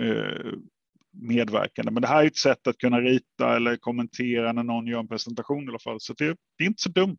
eh, 0.00 0.52
medverkande. 1.12 1.92
Men 1.92 2.02
det 2.02 2.08
här 2.08 2.22
är 2.22 2.26
ett 2.26 2.36
sätt 2.36 2.66
att 2.66 2.78
kunna 2.78 3.00
rita 3.00 3.56
eller 3.56 3.76
kommentera 3.76 4.52
när 4.52 4.62
någon 4.62 4.86
gör 4.86 4.98
en 5.00 5.08
presentation 5.08 5.64
i 5.64 5.68
alla 5.68 5.78
fall. 5.78 6.00
Så 6.00 6.12
det, 6.12 6.36
det 6.58 6.64
är 6.64 6.68
inte 6.68 6.82
så 6.82 6.88
dumt. 6.88 7.16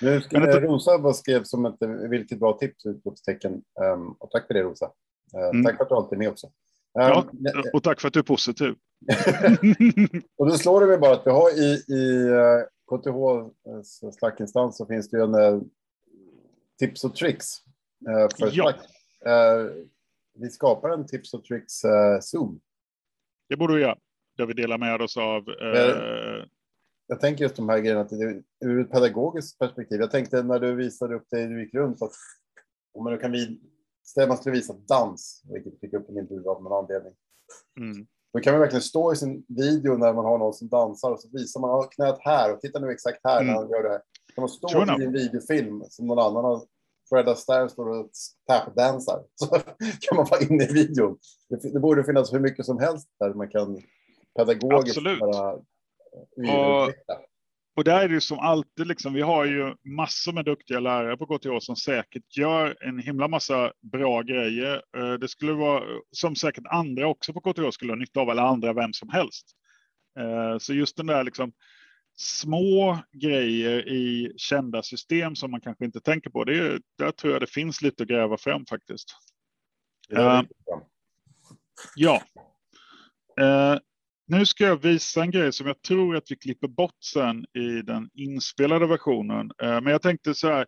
Det... 0.00 0.60
Rosa 0.60 1.12
skrev 1.12 1.42
som 1.42 1.66
ett 1.66 1.76
vilket 2.10 2.40
bra 2.40 2.52
tips, 2.52 2.86
utropstecken. 2.86 3.52
Um, 3.52 4.16
och 4.18 4.30
tack 4.30 4.46
för 4.46 4.54
det 4.54 4.62
Rosa. 4.62 4.90
Uh, 5.34 5.48
mm. 5.48 5.64
Tack 5.64 5.76
för 5.76 5.82
att 5.82 5.88
du 5.88 5.94
alltid 5.94 6.12
är 6.12 6.18
med 6.18 6.28
också. 6.28 6.50
Ja, 6.92 7.26
och 7.72 7.82
tack 7.82 8.00
för 8.00 8.08
att 8.08 8.14
du 8.14 8.20
är 8.20 8.24
positiv. 8.24 8.74
och 10.36 10.46
då 10.46 10.52
slår 10.52 10.80
det 10.80 10.86
mig 10.86 10.98
bara 10.98 11.12
att 11.12 11.26
vi 11.26 11.30
har 11.30 11.50
i, 11.50 11.84
i 11.88 12.28
uh, 12.28 12.62
KTH 12.90 14.12
Slack-instans 14.18 14.76
så 14.76 14.86
finns 14.86 15.10
det 15.10 15.16
ju 15.16 15.22
en 15.22 15.70
tips 16.78 17.04
och 17.04 17.14
tricks 17.14 17.46
för 18.38 18.50
ja. 18.52 18.72
Slack. 18.72 18.76
vi 20.38 20.50
skapar 20.50 20.90
en 20.90 21.06
tips 21.06 21.34
och 21.34 21.44
tricks 21.44 21.74
Zoom. 22.20 22.60
Det 23.48 23.56
borde 23.56 23.74
vi 23.74 23.80
göra. 23.80 23.96
Där 24.36 24.46
vi 24.46 24.52
delar 24.52 24.78
med 24.78 25.02
oss 25.02 25.16
av 25.16 25.44
jag 27.08 27.20
tänker 27.20 27.44
just 27.44 27.56
de 27.56 27.68
här 27.68 27.78
grejerna 27.78 28.04
till, 28.04 28.42
ur 28.64 28.80
ett 28.80 28.90
pedagogiskt 28.90 29.58
perspektiv. 29.58 30.00
Jag 30.00 30.10
tänkte 30.10 30.42
när 30.42 30.58
du 30.58 30.74
visade 30.74 31.14
upp 31.14 31.30
dig, 31.30 31.46
du 31.46 31.62
gick 31.62 31.74
runt, 31.74 32.02
att 32.02 32.12
om 32.94 33.04
man 33.04 33.18
kan 33.18 33.32
vid, 33.32 33.60
man 34.16 34.36
skulle 34.36 34.54
visa 34.54 34.74
dans, 34.88 35.42
vilket 35.52 35.80
fick 35.80 35.92
upp 35.92 36.08
en 36.08 36.18
intervju 36.18 36.48
av 36.48 36.62
någon 36.62 36.84
anledning. 36.84 37.12
Mm. 37.80 38.06
Då 38.32 38.40
kan 38.40 38.52
man 38.52 38.60
verkligen 38.60 38.82
stå 38.82 39.12
i 39.12 39.16
sin 39.16 39.44
video 39.48 39.96
när 39.96 40.12
man 40.12 40.24
har 40.24 40.38
någon 40.38 40.54
som 40.54 40.68
dansar 40.68 41.10
och 41.10 41.20
så 41.20 41.28
visar 41.32 41.60
man 41.60 41.88
knät 41.88 42.18
här 42.20 42.54
och 42.54 42.60
titta 42.60 42.78
nu 42.78 42.90
exakt 42.90 43.20
här 43.24 43.40
mm. 43.40 43.46
när 43.46 43.54
han 43.54 43.70
gör 43.70 43.82
det. 43.82 44.02
Kan 44.34 44.42
man 44.42 44.48
stå 44.48 45.00
i 45.00 45.04
en 45.04 45.12
videofilm 45.12 45.84
som 45.88 46.06
någon 46.06 46.18
annan 46.18 46.44
har 46.44 46.62
Fred 47.08 47.28
Astaire 47.28 47.68
står 47.68 47.88
och 47.88 48.10
tapdansar 48.46 49.24
så 49.34 49.46
kan 50.00 50.16
man 50.16 50.26
vara 50.30 50.40
inne 50.40 50.64
i 50.64 50.72
videon. 50.72 51.18
Det, 51.48 51.72
det, 51.72 51.80
borde 51.80 52.04
finnas 52.04 52.32
hur 52.32 52.40
mycket 52.40 52.66
som 52.66 52.78
helst 52.78 53.08
där 53.20 53.34
man 53.34 53.48
kan 53.48 53.82
pedagogiskt 54.38 54.98
Absolut. 54.98 55.20
bara 55.20 55.52
och, 55.52 56.92
och 57.78 57.84
där 57.84 58.00
är 58.00 58.08
det 58.08 58.20
som 58.20 58.38
alltid, 58.38 58.86
liksom, 58.86 59.12
vi 59.12 59.20
har 59.20 59.44
ju 59.44 59.74
massor 59.84 60.32
med 60.32 60.44
duktiga 60.44 60.80
lärare 60.80 61.16
på 61.16 61.26
KTH 61.26 61.58
som 61.60 61.76
säkert 61.76 62.36
gör 62.36 62.76
en 62.80 62.98
himla 62.98 63.28
massa 63.28 63.72
bra 63.92 64.22
grejer. 64.22 64.82
Eh, 64.96 65.12
det 65.12 65.28
skulle 65.28 65.52
vara 65.52 65.84
som 66.12 66.36
säkert 66.36 66.64
andra 66.66 67.06
också 67.06 67.32
på 67.32 67.40
KTH 67.40 67.70
skulle 67.70 67.92
ha 67.92 67.96
nytta 67.96 68.20
av, 68.20 68.30
eller 68.30 68.42
andra 68.42 68.72
vem 68.72 68.92
som 68.92 69.08
helst. 69.08 69.46
Eh, 70.18 70.58
så 70.58 70.74
just 70.74 70.96
den 70.96 71.06
där 71.06 71.24
liksom 71.24 71.52
små 72.16 72.98
grejer 73.12 73.88
i 73.88 74.32
kända 74.36 74.82
system 74.82 75.36
som 75.36 75.50
man 75.50 75.60
kanske 75.60 75.84
inte 75.84 76.00
tänker 76.00 76.30
på, 76.30 76.44
det 76.44 76.58
är, 76.58 76.80
där 76.98 77.10
tror 77.10 77.32
jag 77.32 77.42
det 77.42 77.50
finns 77.50 77.82
lite 77.82 78.02
att 78.02 78.08
gräva 78.08 78.36
fram 78.36 78.66
faktiskt. 78.66 79.08
Ja. 80.08 80.44
ja. 81.96 82.22
Nu 84.30 84.46
ska 84.46 84.64
jag 84.64 84.82
visa 84.82 85.22
en 85.22 85.30
grej 85.30 85.52
som 85.52 85.66
jag 85.66 85.82
tror 85.82 86.16
att 86.16 86.30
vi 86.30 86.36
klipper 86.36 86.68
bort 86.68 87.04
sen 87.04 87.44
i 87.54 87.82
den 87.82 88.10
inspelade 88.14 88.86
versionen. 88.86 89.50
Eh, 89.62 89.80
men 89.80 89.86
jag 89.86 90.02
tänkte 90.02 90.34
så 90.34 90.48
här. 90.48 90.66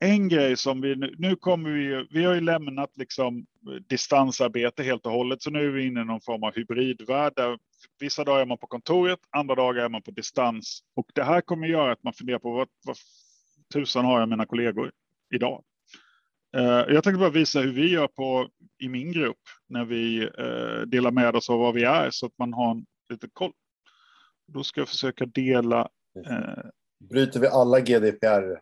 En 0.00 0.28
grej 0.28 0.56
som 0.56 0.80
vi 0.80 0.96
nu, 0.96 1.14
nu 1.18 1.36
kommer 1.36 1.70
vi, 1.70 2.06
vi 2.10 2.24
har 2.24 2.34
ju 2.34 2.40
lämnat 2.40 2.90
liksom 2.96 3.38
eh, 3.38 3.74
distansarbete 3.88 4.82
helt 4.82 5.06
och 5.06 5.12
hållet, 5.12 5.42
så 5.42 5.50
nu 5.50 5.64
är 5.64 5.70
vi 5.70 5.86
inne 5.86 6.00
i 6.00 6.04
någon 6.04 6.20
form 6.20 6.42
av 6.42 6.54
hybridvärld 6.54 7.32
där 7.36 7.58
vissa 8.00 8.24
dagar 8.24 8.40
är 8.40 8.46
man 8.46 8.58
på 8.58 8.66
kontoret, 8.66 9.18
andra 9.30 9.54
dagar 9.54 9.84
är 9.84 9.88
man 9.88 10.02
på 10.02 10.10
distans. 10.10 10.80
Och 10.96 11.06
det 11.14 11.24
här 11.24 11.40
kommer 11.40 11.66
göra 11.66 11.92
att 11.92 12.02
man 12.02 12.12
funderar 12.12 12.38
på 12.38 12.52
vad, 12.52 12.68
vad 12.86 12.96
tusan 13.74 14.04
har 14.04 14.20
jag 14.20 14.28
mina 14.28 14.46
kollegor 14.46 14.92
idag? 15.34 15.64
Eh, 16.56 16.84
jag 16.88 17.04
tänkte 17.04 17.18
bara 17.18 17.30
visa 17.30 17.60
hur 17.60 17.72
vi 17.72 17.90
gör 17.90 18.08
på, 18.08 18.48
i 18.78 18.88
min 18.88 19.12
grupp 19.12 19.40
när 19.68 19.84
vi 19.84 20.22
eh, 20.22 20.80
delar 20.86 21.10
med 21.10 21.36
oss 21.36 21.50
av 21.50 21.58
vad 21.58 21.74
vi 21.74 21.84
är 21.84 22.10
så 22.10 22.26
att 22.26 22.38
man 22.38 22.52
har 22.52 22.70
en 22.70 22.86
lite 23.10 23.28
koll. 23.32 23.52
Då 24.46 24.64
ska 24.64 24.80
jag 24.80 24.88
försöka 24.88 25.26
dela. 25.26 25.88
Eh, 26.26 26.64
Bryter 27.10 27.40
vi 27.40 27.46
alla 27.46 27.80
GDPR-regler? 27.80 28.60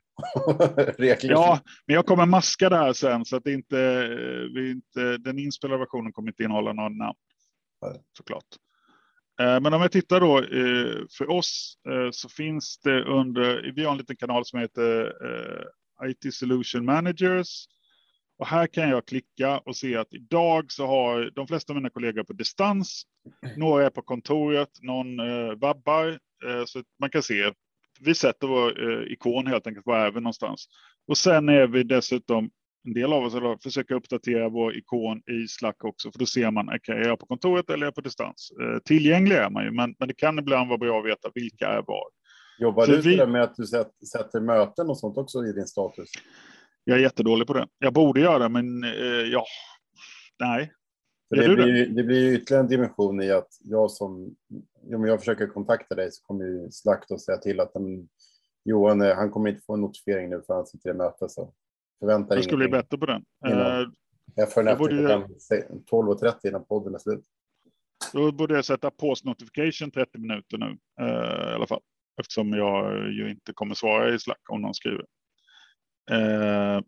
Ja, 1.31 1.61
men 1.87 1.95
jag 1.95 2.07
kommer 2.07 2.27
maska 2.27 2.69
det 2.69 2.77
här 2.77 2.93
sen 2.93 3.25
så 3.25 3.37
att 3.37 3.47
inte, 3.47 4.09
vi 4.55 4.71
inte 4.71 5.17
den 5.17 5.39
inspelade 5.39 5.79
versionen 5.79 6.13
kommer 6.13 6.29
inte 6.29 6.43
innehålla 6.43 6.73
några 6.73 6.89
namn. 6.89 7.19
Såklart. 8.17 8.45
Men 9.39 9.75
om 9.75 9.83
jag 9.83 9.93
tittar 9.93 10.21
då 10.21 10.43
för 11.19 11.31
oss 11.31 11.79
så 12.13 12.29
finns 12.29 12.79
det 12.79 13.05
under, 13.05 13.73
vi 13.77 13.85
har 13.85 13.93
en 13.93 13.99
liten 13.99 14.17
kanal 14.17 14.45
som 14.45 14.61
heter 14.61 15.13
IT 16.05 16.35
Solution 16.35 16.85
Managers 16.85 17.67
och 18.39 18.47
här 18.47 18.67
kan 18.67 18.89
jag 18.89 19.07
klicka 19.07 19.59
och 19.59 19.77
se 19.77 19.97
att 19.97 20.15
idag 20.15 20.73
så 20.73 20.87
har 20.87 21.31
de 21.35 21.47
flesta 21.47 21.73
av 21.73 21.75
mina 21.75 21.91
kollegor 21.91 22.23
på 22.23 22.33
distans. 22.33 23.03
Några 23.57 23.87
är 23.87 23.91
på 23.91 24.03
kontoret, 24.03 24.69
någon 24.83 25.21
eh, 25.21 25.55
vabbar. 25.61 26.09
Eh, 26.47 26.65
så 26.67 26.83
man 27.01 27.11
kan 27.11 27.23
se. 27.23 27.53
Vi 28.01 28.15
sätter 28.15 28.47
vår 28.47 28.91
eh, 28.91 29.13
ikon 29.13 29.47
helt 29.47 29.67
enkelt, 29.67 29.87
var 29.87 29.99
är 29.99 30.11
vi 30.11 30.21
någonstans? 30.21 30.67
Och 31.09 31.19
sen 31.19 31.49
är 31.49 31.67
vi 31.67 31.83
dessutom 31.83 32.51
en 32.87 32.95
del 32.95 33.13
av 33.13 33.25
oss 33.25 33.35
eller 33.35 33.63
försöker 33.63 33.95
uppdatera 33.95 34.49
vår 34.49 34.77
ikon 34.77 35.19
i 35.19 35.49
Slack 35.49 35.85
också, 35.85 36.13
för 36.13 36.19
då 36.19 36.27
ser 36.27 36.51
man, 36.51 36.69
okay, 36.69 36.97
är 36.97 37.09
jag 37.09 37.19
på 37.19 37.27
kontoret 37.27 37.71
eller 37.71 37.83
är 37.83 37.87
jag 37.87 37.95
på 37.95 38.01
distans? 38.01 38.53
Eh, 38.63 38.79
tillgänglig 38.85 39.37
är 39.37 39.51
man 39.51 39.65
ju, 39.65 39.71
men, 39.71 39.95
men 39.99 40.09
det 40.09 40.15
kan 40.15 40.39
ibland 40.39 40.69
vara 40.69 40.79
bra 40.79 40.99
att 40.99 41.07
veta 41.07 41.31
vilka 41.35 41.69
är 41.69 41.83
var. 41.87 42.05
Jobbar 42.59 42.87
så 42.87 42.93
du 42.93 43.01
vi... 43.01 43.27
med 43.27 43.43
att 43.43 43.57
du 43.57 43.67
sätter 44.07 44.41
möten 44.41 44.91
och 44.91 44.99
sånt 44.99 45.19
också 45.19 45.45
i 45.45 45.53
din 45.53 45.67
status? 45.67 46.11
Jag 46.89 46.99
är 46.99 47.03
jättedålig 47.03 47.47
på 47.47 47.53
det. 47.53 47.69
Jag 47.79 47.93
borde 47.93 48.21
göra 48.21 48.49
men 48.49 48.85
eh, 48.85 49.31
ja, 49.33 49.45
nej. 50.41 50.73
För 51.29 51.37
det, 51.37 51.55
blir, 51.55 51.67
det? 51.67 51.87
det 51.87 52.03
blir 52.03 52.35
ytterligare 52.35 52.65
en 52.65 52.69
dimension 52.69 53.23
i 53.23 53.31
att 53.31 53.49
jag 53.61 53.91
som, 53.91 54.37
om 54.95 55.05
jag 55.05 55.19
försöker 55.19 55.47
kontakta 55.47 55.95
dig 55.95 56.13
så 56.13 56.23
kommer 56.23 56.45
ju 56.45 56.71
Slakt 56.71 57.11
att 57.11 57.21
säga 57.21 57.39
till 57.39 57.61
att 57.61 57.73
den, 57.73 58.09
Johan, 58.65 59.03
eh, 59.03 59.15
han 59.15 59.31
kommer 59.31 59.51
inte 59.51 59.63
få 59.67 59.75
en 59.75 59.81
notifiering 59.81 60.31
nu 60.31 60.43
för 60.47 60.55
han 60.55 60.67
sitter 60.67 60.91
i 60.91 60.95
möte. 60.95 61.29
Så 61.29 61.53
förvänta 61.99 62.29
dig 62.29 62.37
Jag 62.37 62.45
skulle 62.45 62.69
bli 62.69 62.79
bättre 62.79 62.99
på 62.99 63.07
den. 63.07 63.25
Innan, 63.47 63.81
uh, 63.81 63.89
jag 64.35 64.53
följer 64.53 64.73
efter 64.73 64.89
klockan 64.89 66.15
12.30 66.15 66.49
innan 66.49 66.65
podden 66.65 66.95
är 66.95 66.99
slut. 66.99 67.25
Då 68.13 68.33
borde 68.33 68.55
jag 68.55 68.65
sätta 68.65 68.91
post 68.91 69.25
notification 69.25 69.91
30 69.91 70.19
minuter 70.19 70.59
nu 70.59 70.67
uh, 71.01 71.51
i 71.51 71.55
alla 71.55 71.67
fall. 71.67 71.83
Eftersom 72.21 72.53
jag 72.53 73.09
ju 73.13 73.31
inte 73.31 73.53
kommer 73.53 73.75
svara 73.75 74.15
i 74.15 74.19
Slack 74.19 74.41
om 74.49 74.63
någon 74.63 74.75
skriver. 74.75 75.05
Eh, 76.11 76.81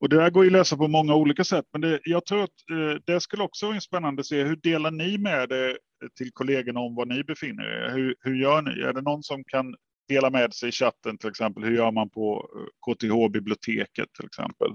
och 0.00 0.08
det 0.08 0.22
här 0.22 0.30
går 0.30 0.44
ju 0.44 0.48
att 0.48 0.52
lösa 0.52 0.76
på 0.76 0.88
många 0.88 1.14
olika 1.14 1.44
sätt, 1.44 1.64
men 1.72 1.80
det, 1.80 2.00
jag 2.04 2.26
tror 2.26 2.42
att 2.42 2.70
eh, 2.70 3.02
det 3.06 3.20
skulle 3.20 3.42
också 3.42 3.66
vara 3.66 3.80
spännande 3.80 4.20
att 4.20 4.26
se 4.26 4.44
hur 4.44 4.56
delar 4.56 4.90
ni 4.90 5.18
med 5.18 5.48
det 5.48 5.78
till 6.18 6.30
kollegorna 6.32 6.80
om 6.80 6.94
var 6.94 7.06
ni 7.06 7.24
befinner 7.24 7.64
er? 7.64 7.90
Hur, 7.90 8.14
hur 8.20 8.34
gör 8.34 8.62
ni? 8.62 8.80
Är 8.80 8.92
det 8.92 9.02
någon 9.02 9.22
som 9.22 9.44
kan 9.44 9.74
dela 10.08 10.30
med 10.30 10.54
sig 10.54 10.68
i 10.68 10.72
chatten 10.72 11.18
till 11.18 11.30
exempel? 11.30 11.64
Hur 11.64 11.76
gör 11.76 11.90
man 11.90 12.10
på 12.10 12.48
KTH-biblioteket 12.86 14.08
till 14.12 14.26
exempel? 14.26 14.70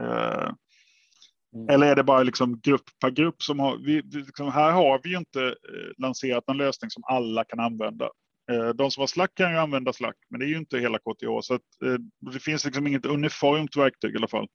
Eh, 0.00 0.52
Mm. 1.54 1.68
Eller 1.68 1.86
är 1.86 1.96
det 1.96 2.04
bara 2.04 2.22
liksom 2.22 2.60
grupp 2.60 2.84
per 3.00 3.10
grupp 3.10 3.42
som 3.42 3.60
har, 3.60 3.76
vi, 3.76 4.02
liksom, 4.02 4.52
här 4.52 4.72
har 4.72 5.00
vi 5.02 5.10
ju 5.10 5.16
inte 5.16 5.44
eh, 5.46 6.02
lanserat 6.02 6.44
en 6.46 6.56
lösning 6.56 6.90
som 6.90 7.02
alla 7.06 7.44
kan 7.44 7.60
använda. 7.60 8.10
Eh, 8.50 8.68
de 8.68 8.90
som 8.90 9.00
har 9.00 9.06
Slack 9.06 9.34
kan 9.34 9.52
ju 9.52 9.58
använda 9.58 9.92
Slack, 9.92 10.16
men 10.28 10.40
det 10.40 10.46
är 10.46 10.48
ju 10.48 10.56
inte 10.56 10.78
hela 10.78 10.98
KTH. 10.98 11.40
Så 11.42 11.54
att, 11.54 11.82
eh, 11.84 12.30
det 12.32 12.40
finns 12.40 12.64
liksom 12.64 12.86
inget 12.86 13.06
uniformt 13.06 13.76
verktyg 13.76 14.14
i 14.14 14.16
alla 14.16 14.28
fall, 14.28 14.48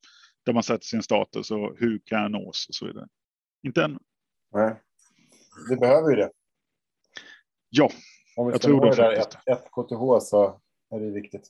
där 0.45 0.53
man 0.53 0.63
sätter 0.63 0.85
sin 0.85 1.03
status 1.03 1.51
och 1.51 1.75
hur 1.79 2.01
kan 2.05 2.21
jag 2.21 2.31
nås 2.31 2.65
och 2.69 2.75
så 2.75 2.85
vidare. 2.85 3.07
Inte 3.63 3.83
än. 3.83 3.99
Nej, 4.53 4.81
det 5.69 5.75
behöver 5.75 6.09
ju 6.09 6.15
det. 6.15 6.31
Ja, 7.69 7.89
Om 8.35 8.47
vi 8.47 8.51
jag 8.51 8.61
tror 8.61 8.95
det. 8.95 9.15
Ett, 9.17 9.35
ett 9.45 9.65
KTH 9.71 10.25
så 10.25 10.61
är 10.91 10.99
det 10.99 11.11
viktigt. 11.11 11.49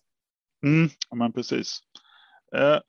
Mm, 0.66 0.90
men 1.16 1.34
precis. 1.34 1.80
Eh, 2.56 2.80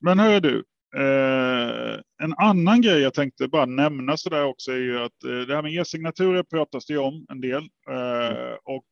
men 0.00 0.18
hör 0.18 0.40
du, 0.40 0.64
Eh, 0.96 2.00
en 2.22 2.34
annan 2.36 2.82
grej 2.82 3.00
jag 3.00 3.14
tänkte 3.14 3.48
bara 3.48 3.66
nämna 3.66 4.16
så 4.16 4.30
där 4.30 4.44
också 4.44 4.72
är 4.72 4.76
ju 4.76 4.98
att 4.98 5.24
eh, 5.24 5.30
det 5.30 5.54
här 5.54 5.62
med 5.62 5.74
e-signaturer 5.74 6.42
pratas 6.42 6.86
det 6.86 6.98
om 6.98 7.26
en 7.28 7.40
del 7.40 7.62
eh, 7.90 8.54
och 8.64 8.84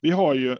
vi 0.00 0.10
har 0.10 0.34
ju 0.34 0.56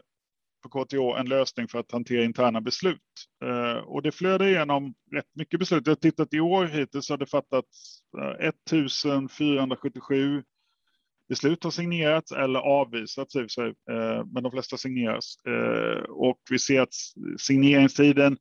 på 0.63 0.69
KTH 0.69 1.19
en 1.19 1.29
lösning 1.29 1.67
för 1.67 1.79
att 1.79 1.91
hantera 1.91 2.23
interna 2.23 2.61
beslut. 2.61 3.01
Eh, 3.45 3.77
och 3.77 4.01
det 4.01 4.11
flödar 4.11 4.45
igenom 4.45 4.93
rätt 5.11 5.35
mycket 5.35 5.59
beslut. 5.59 5.87
Jag 5.87 5.91
har 5.91 5.95
tittat 5.95 6.33
i 6.33 6.39
år 6.39 6.65
hittills 6.65 7.09
har 7.09 7.17
det 7.17 7.25
fattats 7.25 7.99
eh, 8.17 8.47
1477 8.47 10.43
beslut 11.29 11.63
har 11.63 11.71
signerats 11.71 12.31
eller 12.31 12.59
avvisats 12.59 13.35
eh, 13.35 13.45
men 14.33 14.43
de 14.43 14.51
flesta 14.51 14.77
signeras. 14.77 15.35
Och 16.09 16.39
vi 16.49 16.59
ser 16.59 16.81
att 16.81 16.93
signeringstiden 17.39 18.37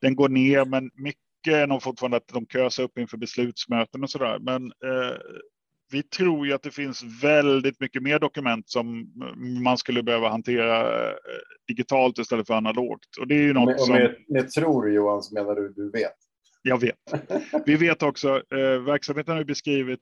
den 0.00 0.16
går 0.16 0.28
ner, 0.28 0.64
men 0.64 0.90
mycket 0.94 1.18
är 1.46 1.66
nog 1.66 1.82
fortfarande 1.82 2.16
att 2.16 2.28
de 2.28 2.46
kösar 2.46 2.82
upp 2.82 2.98
inför 2.98 3.16
beslutsmöten 3.16 4.02
och 4.02 4.10
så 4.10 4.18
där. 4.18 4.38
Men 4.38 4.72
vi 5.94 6.02
tror 6.02 6.46
ju 6.46 6.52
att 6.52 6.62
det 6.62 6.70
finns 6.70 7.02
väldigt 7.22 7.80
mycket 7.80 8.02
mer 8.02 8.18
dokument 8.18 8.70
som 8.70 9.12
man 9.64 9.78
skulle 9.78 10.02
behöva 10.02 10.28
hantera 10.28 11.06
eh, 11.08 11.14
digitalt 11.68 12.18
istället 12.18 12.46
för 12.46 12.54
analogt. 12.54 13.16
Och 13.20 13.28
det 13.28 13.34
är 13.34 13.42
ju 13.42 13.52
något 13.52 13.66
med, 13.66 13.80
som... 13.80 13.94
Med, 13.94 14.14
med 14.28 14.50
tror 14.50 14.92
Johan 14.92 15.22
så 15.22 15.34
menar 15.34 15.54
du 15.54 15.68
du 15.68 15.90
vet? 15.90 16.12
Jag 16.62 16.80
vet. 16.80 16.96
Vi 17.66 17.76
vet 17.76 18.02
också, 18.02 18.28
eh, 18.28 18.82
verksamheten 18.86 19.36
har 19.36 19.44
beskrivit 19.44 20.00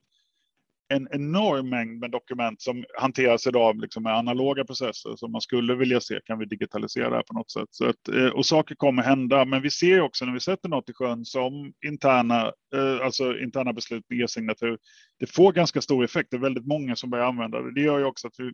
en 0.92 1.08
enorm 1.10 1.68
mängd 1.68 2.00
med 2.00 2.10
dokument 2.10 2.62
som 2.62 2.84
hanteras 2.98 3.46
idag 3.46 3.80
liksom 3.80 4.02
med 4.02 4.16
analoga 4.16 4.64
processer 4.64 5.16
som 5.16 5.32
man 5.32 5.40
skulle 5.40 5.74
vilja 5.74 6.00
se. 6.00 6.20
Kan 6.24 6.38
vi 6.38 6.44
digitalisera 6.44 7.10
det 7.10 7.16
här 7.16 7.22
på 7.22 7.34
något 7.34 7.50
sätt? 7.50 7.68
Så 7.70 7.88
att, 7.88 8.08
eh, 8.08 8.26
och 8.26 8.46
saker 8.46 8.74
kommer 8.74 9.02
hända, 9.02 9.44
men 9.44 9.62
vi 9.62 9.70
ser 9.70 10.00
också 10.00 10.24
när 10.24 10.32
vi 10.32 10.40
sätter 10.40 10.68
något 10.68 10.90
i 10.90 10.92
sjön 10.92 11.24
som 11.24 11.72
interna, 11.86 12.52
eh, 12.74 13.04
alltså 13.04 13.38
interna 13.38 13.72
beslut 13.72 14.04
med 14.08 14.20
e-signatur. 14.20 14.78
Det 15.18 15.26
får 15.26 15.52
ganska 15.52 15.80
stor 15.80 16.04
effekt. 16.04 16.30
Det 16.30 16.36
är 16.36 16.40
väldigt 16.40 16.66
många 16.66 16.96
som 16.96 17.10
börjar 17.10 17.26
använda 17.26 17.60
det. 17.60 17.74
Det 17.74 17.80
gör 17.80 17.98
ju 17.98 18.04
också 18.04 18.26
att 18.26 18.34
vi 18.38 18.52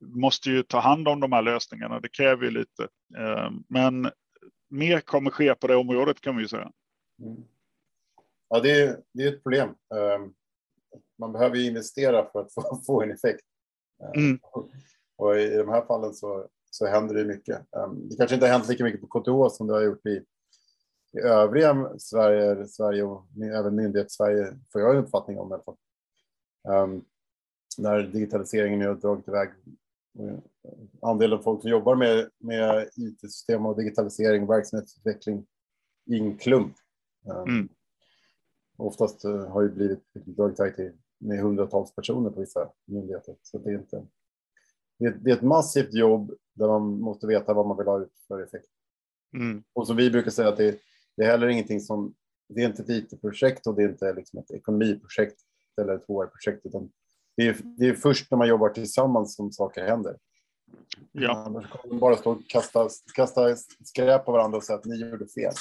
måste 0.00 0.50
ju 0.50 0.62
ta 0.62 0.78
hand 0.78 1.08
om 1.08 1.20
de 1.20 1.32
här 1.32 1.42
lösningarna. 1.42 2.00
Det 2.00 2.08
kräver 2.08 2.44
ju 2.44 2.50
lite, 2.50 2.82
eh, 3.18 3.50
men 3.68 4.10
mer 4.70 5.00
kommer 5.00 5.30
ske 5.30 5.54
på 5.54 5.66
det 5.66 5.76
området 5.76 6.20
kan 6.20 6.36
vi 6.36 6.42
ju 6.42 6.48
säga. 6.48 6.70
Mm. 7.22 7.36
Ja, 8.48 8.60
det 8.60 8.70
är, 8.70 8.96
det 9.12 9.22
är 9.22 9.28
ett 9.28 9.42
problem. 9.42 9.68
Um 9.68 10.34
man 11.18 11.32
behöver 11.32 11.66
investera 11.66 12.30
för 12.32 12.40
att 12.40 12.54
få, 12.54 12.80
få 12.86 13.02
en 13.02 13.10
effekt. 13.10 13.44
Mm. 14.16 14.38
Och 15.16 15.36
i 15.36 15.56
de 15.56 15.68
här 15.68 15.86
fallen 15.86 16.14
så, 16.14 16.48
så 16.70 16.86
händer 16.86 17.14
det 17.14 17.24
mycket. 17.24 17.74
Ehm, 17.76 18.08
det 18.08 18.16
kanske 18.16 18.34
inte 18.34 18.46
har 18.46 18.52
hänt 18.52 18.68
lika 18.68 18.84
mycket 18.84 19.00
på 19.00 19.20
KTH 19.20 19.56
som 19.56 19.66
det 19.66 19.74
har 19.74 19.82
gjort 19.82 20.06
i, 20.06 20.24
i 21.12 21.20
övriga 21.20 21.98
Sverige, 21.98 22.66
Sverige 22.66 23.02
och 23.02 23.26
även 23.54 23.74
myndighets-Sverige, 23.74 24.58
får 24.72 24.80
jag 24.80 24.96
en 24.96 25.04
uppfattning 25.04 25.38
om 25.38 25.50
i 25.50 25.54
alla 25.54 25.62
fall. 25.62 25.76
Um, 26.68 27.04
när 27.78 28.02
digitaliseringen 28.02 28.88
har 28.88 28.94
dragit 28.94 29.28
iväg. 29.28 29.50
Andelen 31.02 31.42
folk 31.42 31.62
som 31.62 31.70
jobbar 31.70 31.96
med, 31.96 32.30
med 32.38 32.88
IT-system 32.96 33.66
och 33.66 33.76
digitalisering 33.76 34.42
och 34.42 34.50
verksamhetsutveckling 34.50 35.46
i 36.06 36.18
en 36.18 36.36
klump. 36.36 36.74
Um, 37.26 37.42
mm. 37.42 37.68
Oftast 38.76 39.24
uh, 39.24 39.46
har 39.46 39.62
ju 39.62 39.68
blivit 39.68 40.14
dragit 40.14 40.60
iväg 40.60 40.76
till 40.76 40.92
med 41.18 41.40
hundratals 41.40 41.94
personer 41.94 42.30
på 42.30 42.40
vissa 42.40 42.70
myndigheter. 42.84 43.36
Så 43.42 43.58
det 43.58 43.70
är, 43.70 43.74
inte, 43.74 44.06
det 44.98 45.06
är, 45.06 45.10
det 45.10 45.30
är 45.30 45.34
ett 45.34 45.42
massivt 45.42 45.94
jobb 45.94 46.34
där 46.54 46.66
man 46.66 47.00
måste 47.00 47.26
veta 47.26 47.54
vad 47.54 47.66
man 47.66 47.76
vill 47.76 47.86
ha 47.86 48.00
ut 48.00 48.18
för 48.28 48.42
effekt. 48.42 48.68
Mm. 49.36 49.64
Och 49.72 49.86
som 49.86 49.96
vi 49.96 50.10
brukar 50.10 50.30
säga, 50.30 50.48
att 50.48 50.56
det, 50.56 50.80
det 51.16 51.24
är 51.24 51.30
heller 51.30 51.48
ingenting 51.48 51.80
som, 51.80 52.14
det 52.48 52.62
är 52.62 52.66
inte 52.66 52.82
ett 52.82 52.90
IT-projekt 52.90 53.66
och 53.66 53.74
det 53.74 53.82
är 53.82 53.88
inte 53.88 54.12
liksom 54.12 54.38
ett 54.38 54.50
ekonomiprojekt 54.50 55.40
eller 55.80 55.94
ett 55.94 56.04
HR-projekt, 56.08 56.66
utan 56.66 56.90
det 57.36 57.48
är, 57.48 57.56
det 57.78 57.86
är 57.86 57.94
först 57.94 58.30
när 58.30 58.38
man 58.38 58.48
jobbar 58.48 58.68
tillsammans 58.68 59.36
som 59.36 59.52
saker 59.52 59.84
händer. 59.84 60.16
Ja. 61.12 61.44
Annars 61.46 61.70
kommer 61.70 61.94
man 61.94 62.00
bara 62.00 62.16
stå 62.16 62.30
och 62.30 62.48
kasta, 62.48 62.88
kasta 63.14 63.56
skräp 63.84 64.24
på 64.24 64.32
varandra 64.32 64.56
och 64.56 64.64
säga 64.64 64.78
att 64.78 64.84
ni 64.84 64.96
gjorde 64.96 65.26
fel. 65.26 65.52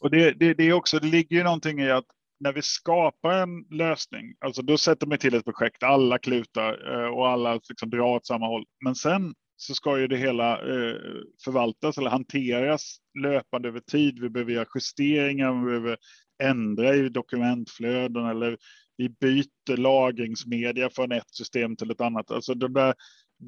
Och 0.00 0.10
det, 0.10 0.32
det, 0.32 0.54
det, 0.54 0.64
är 0.64 0.72
också, 0.72 0.98
det 0.98 1.06
ligger 1.06 1.36
ju 1.36 1.42
någonting 1.42 1.80
i 1.80 1.90
att 1.90 2.06
när 2.40 2.52
vi 2.52 2.62
skapar 2.62 3.32
en 3.32 3.64
lösning, 3.70 4.34
alltså 4.40 4.62
då 4.62 4.78
sätter 4.78 5.06
man 5.06 5.18
till 5.18 5.34
ett 5.34 5.44
projekt, 5.44 5.82
alla 5.82 6.18
klutar 6.18 6.92
eh, 6.94 7.08
och 7.08 7.28
alla 7.28 7.54
liksom 7.54 7.90
drar 7.90 8.16
åt 8.16 8.26
samma 8.26 8.46
håll. 8.46 8.64
Men 8.84 8.94
sen 8.94 9.34
så 9.56 9.74
ska 9.74 9.98
ju 9.98 10.06
det 10.06 10.16
hela 10.16 10.52
eh, 10.52 10.96
förvaltas 11.44 11.98
eller 11.98 12.10
hanteras 12.10 12.96
löpande 13.22 13.68
över 13.68 13.80
tid. 13.80 14.18
Vi 14.20 14.30
behöver 14.30 14.52
göra 14.52 14.66
justeringar, 14.74 15.52
vi 15.52 15.64
behöver 15.64 15.96
ändra 16.42 16.94
i 16.94 17.08
dokumentflöden 17.08 18.26
eller 18.26 18.58
vi 18.96 19.08
byter 19.08 19.76
lagringsmedia 19.76 20.90
från 20.90 21.12
ett 21.12 21.34
system 21.34 21.76
till 21.76 21.90
ett 21.90 22.00
annat. 22.00 22.30
Alltså 22.30 22.54
det 22.54 22.68
där, 22.68 22.94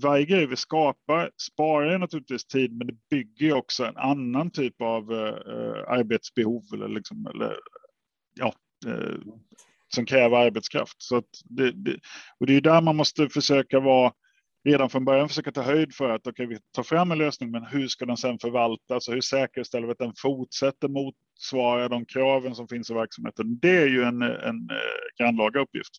varje 0.03 0.25
grej 0.25 0.47
vi 0.47 0.57
skapar 0.57 1.31
sparar 1.53 1.99
naturligtvis 1.99 2.47
tid, 2.47 2.73
men 2.73 2.87
det 2.87 2.97
bygger 3.11 3.53
också 3.53 3.85
en 3.85 3.97
annan 3.97 4.51
typ 4.51 4.83
av 4.83 5.13
eh, 5.13 5.93
arbetsbehov 5.99 6.63
eller, 6.75 6.89
liksom, 6.89 7.27
eller 7.27 7.57
ja, 8.35 8.55
eh, 8.87 9.19
som 9.95 10.07
kräver 10.07 10.37
arbetskraft. 10.37 11.03
Så 11.03 11.23
det, 11.45 11.73
det, 11.73 12.01
och 12.41 12.47
det 12.47 12.57
är 12.57 12.61
där 12.61 12.83
man 12.83 12.97
måste 12.97 13.29
försöka 13.29 13.81
vara 13.81 14.13
redan 14.65 14.91
från 14.91 15.05
början 15.05 15.29
försöka 15.29 15.53
ta 15.53 15.63
höjd 15.63 15.95
för 15.95 16.11
att 16.11 16.27
okay, 16.27 16.47
vi 16.47 16.59
tar 16.73 16.83
fram 16.83 17.13
en 17.13 17.19
lösning, 17.19 17.51
men 17.51 17.65
hur 17.65 17.89
ska 17.89 18.07
den 18.07 18.17
sedan 18.17 18.39
förvaltas 18.39 19.09
och 19.09 19.15
hur 19.15 19.21
säkerställer 19.21 19.87
vi 19.87 19.93
att 19.93 19.99
den 19.99 20.13
fortsätter 20.17 20.89
motsvara 20.89 21.89
de 21.89 22.07
kraven 22.07 22.55
som 22.55 22.69
finns 22.69 22.91
i 22.91 22.95
verksamheten? 22.95 23.59
Det 23.59 23.77
är 23.77 23.87
ju 23.87 24.03
en, 24.03 24.23
en 24.23 24.71
eh, 24.71 25.21
grannlaga 25.21 25.61
uppgift. 25.61 25.93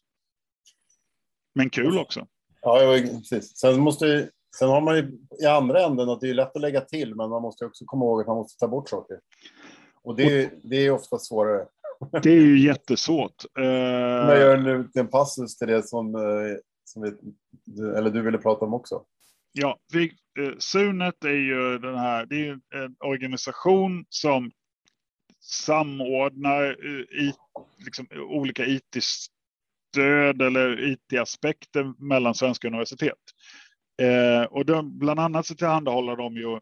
Men 1.55 1.69
kul 1.69 1.97
också. 1.97 2.27
Ja, 2.61 2.99
precis. 3.03 3.57
Sen, 3.57 3.79
måste, 3.79 4.29
sen 4.59 4.69
har 4.69 4.81
man 4.81 4.95
ju 4.95 5.17
i 5.41 5.45
andra 5.45 5.85
änden 5.85 6.09
att 6.09 6.21
det 6.21 6.29
är 6.29 6.33
lätt 6.33 6.55
att 6.55 6.61
lägga 6.61 6.81
till, 6.81 7.15
men 7.15 7.29
man 7.29 7.41
måste 7.41 7.65
också 7.65 7.85
komma 7.85 8.05
ihåg 8.05 8.21
att 8.21 8.27
man 8.27 8.37
måste 8.37 8.59
ta 8.59 8.67
bort 8.67 8.89
saker. 8.89 9.19
Och 10.03 10.15
det, 10.15 10.51
det 10.63 10.75
är 10.75 10.91
ofta 10.91 11.17
svårare. 11.17 11.65
Det 12.23 12.31
är 12.31 12.41
ju 12.41 12.59
jättesvårt. 12.59 13.45
Jag 13.53 14.39
gör 14.39 14.89
en 14.93 15.07
passus 15.07 15.57
till 15.57 15.67
det 15.67 15.83
som, 15.83 16.15
eh, 16.15 16.21
som 16.83 17.01
vi, 17.01 17.09
eller 17.97 18.09
du 18.09 18.21
ville 18.21 18.37
prata 18.37 18.65
om 18.65 18.73
också. 18.73 19.03
Ja, 19.51 19.79
vi, 19.93 20.03
eh, 20.39 20.57
Sunet 20.59 21.23
är 21.23 21.29
ju 21.29 21.77
den 21.77 21.97
här, 21.97 22.25
det 22.25 22.47
är 22.47 22.51
en 22.83 22.95
organisation 22.99 24.05
som 24.09 24.51
samordnar 25.41 26.63
eh, 26.63 27.21
i, 27.25 27.33
liksom, 27.77 28.07
olika 28.29 28.65
IT-stöd 28.65 30.41
eller 30.41 30.89
IT-aspekter 30.89 31.93
mellan 31.97 32.35
svenska 32.35 32.67
universitet. 32.67 33.17
Eh, 34.01 34.43
och 34.43 34.65
de, 34.65 34.99
bland 34.99 35.19
annat 35.19 35.45
så 35.45 35.55
tillhandahåller 35.55 36.15
de 36.15 36.35
ju 36.35 36.59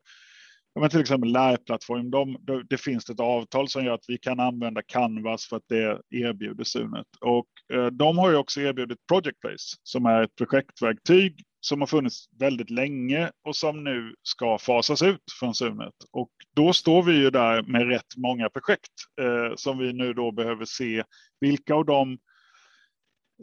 men 0.80 0.90
till 0.90 1.00
exempel 1.00 1.32
lärplattform, 1.32 2.12
de, 2.12 2.38
de, 2.42 2.64
det 2.70 2.78
finns 2.78 3.10
ett 3.10 3.20
avtal 3.20 3.70
som 3.70 3.86
gör 3.86 3.94
att 3.94 4.06
vi 4.08 4.18
kan 4.18 4.40
använda 4.40 4.82
Canvas 4.82 5.46
för 5.48 5.58
att 5.58 5.68
det 5.70 6.02
erbjuder 6.10 6.64
Sunet. 6.64 7.08
Och 7.22 7.48
eh, 7.74 7.86
de 7.86 8.18
har 8.18 8.32
ju 8.32 8.36
också 8.36 8.62
erbjudit 8.62 9.08
Project 9.08 9.40
Place 9.40 9.78
som 9.84 10.06
är 10.06 10.24
ett 10.24 10.36
projektverktyg 10.36 11.44
som 11.60 11.82
har 11.82 11.88
funnits 11.88 12.26
väldigt 12.40 12.70
länge 12.70 13.32
och 13.48 13.56
som 13.56 13.84
nu 13.84 14.16
ska 14.24 14.58
fasas 14.58 15.02
ut 15.02 15.24
från 15.40 15.56
Sunet. 15.56 15.94
Och 16.12 16.32
då 16.56 16.74
står 16.74 17.04
vi 17.04 17.14
ju 17.14 17.30
där 17.30 17.64
med 17.64 17.88
rätt 17.88 18.18
många 18.18 18.50
projekt 18.50 18.94
eh, 19.22 19.56
som 19.56 19.78
vi 19.78 19.94
nu 19.94 20.14
då 20.14 20.32
behöver 20.32 20.66
se 20.66 21.04
vilka 21.40 21.76
av 21.76 21.86
dem 21.86 22.18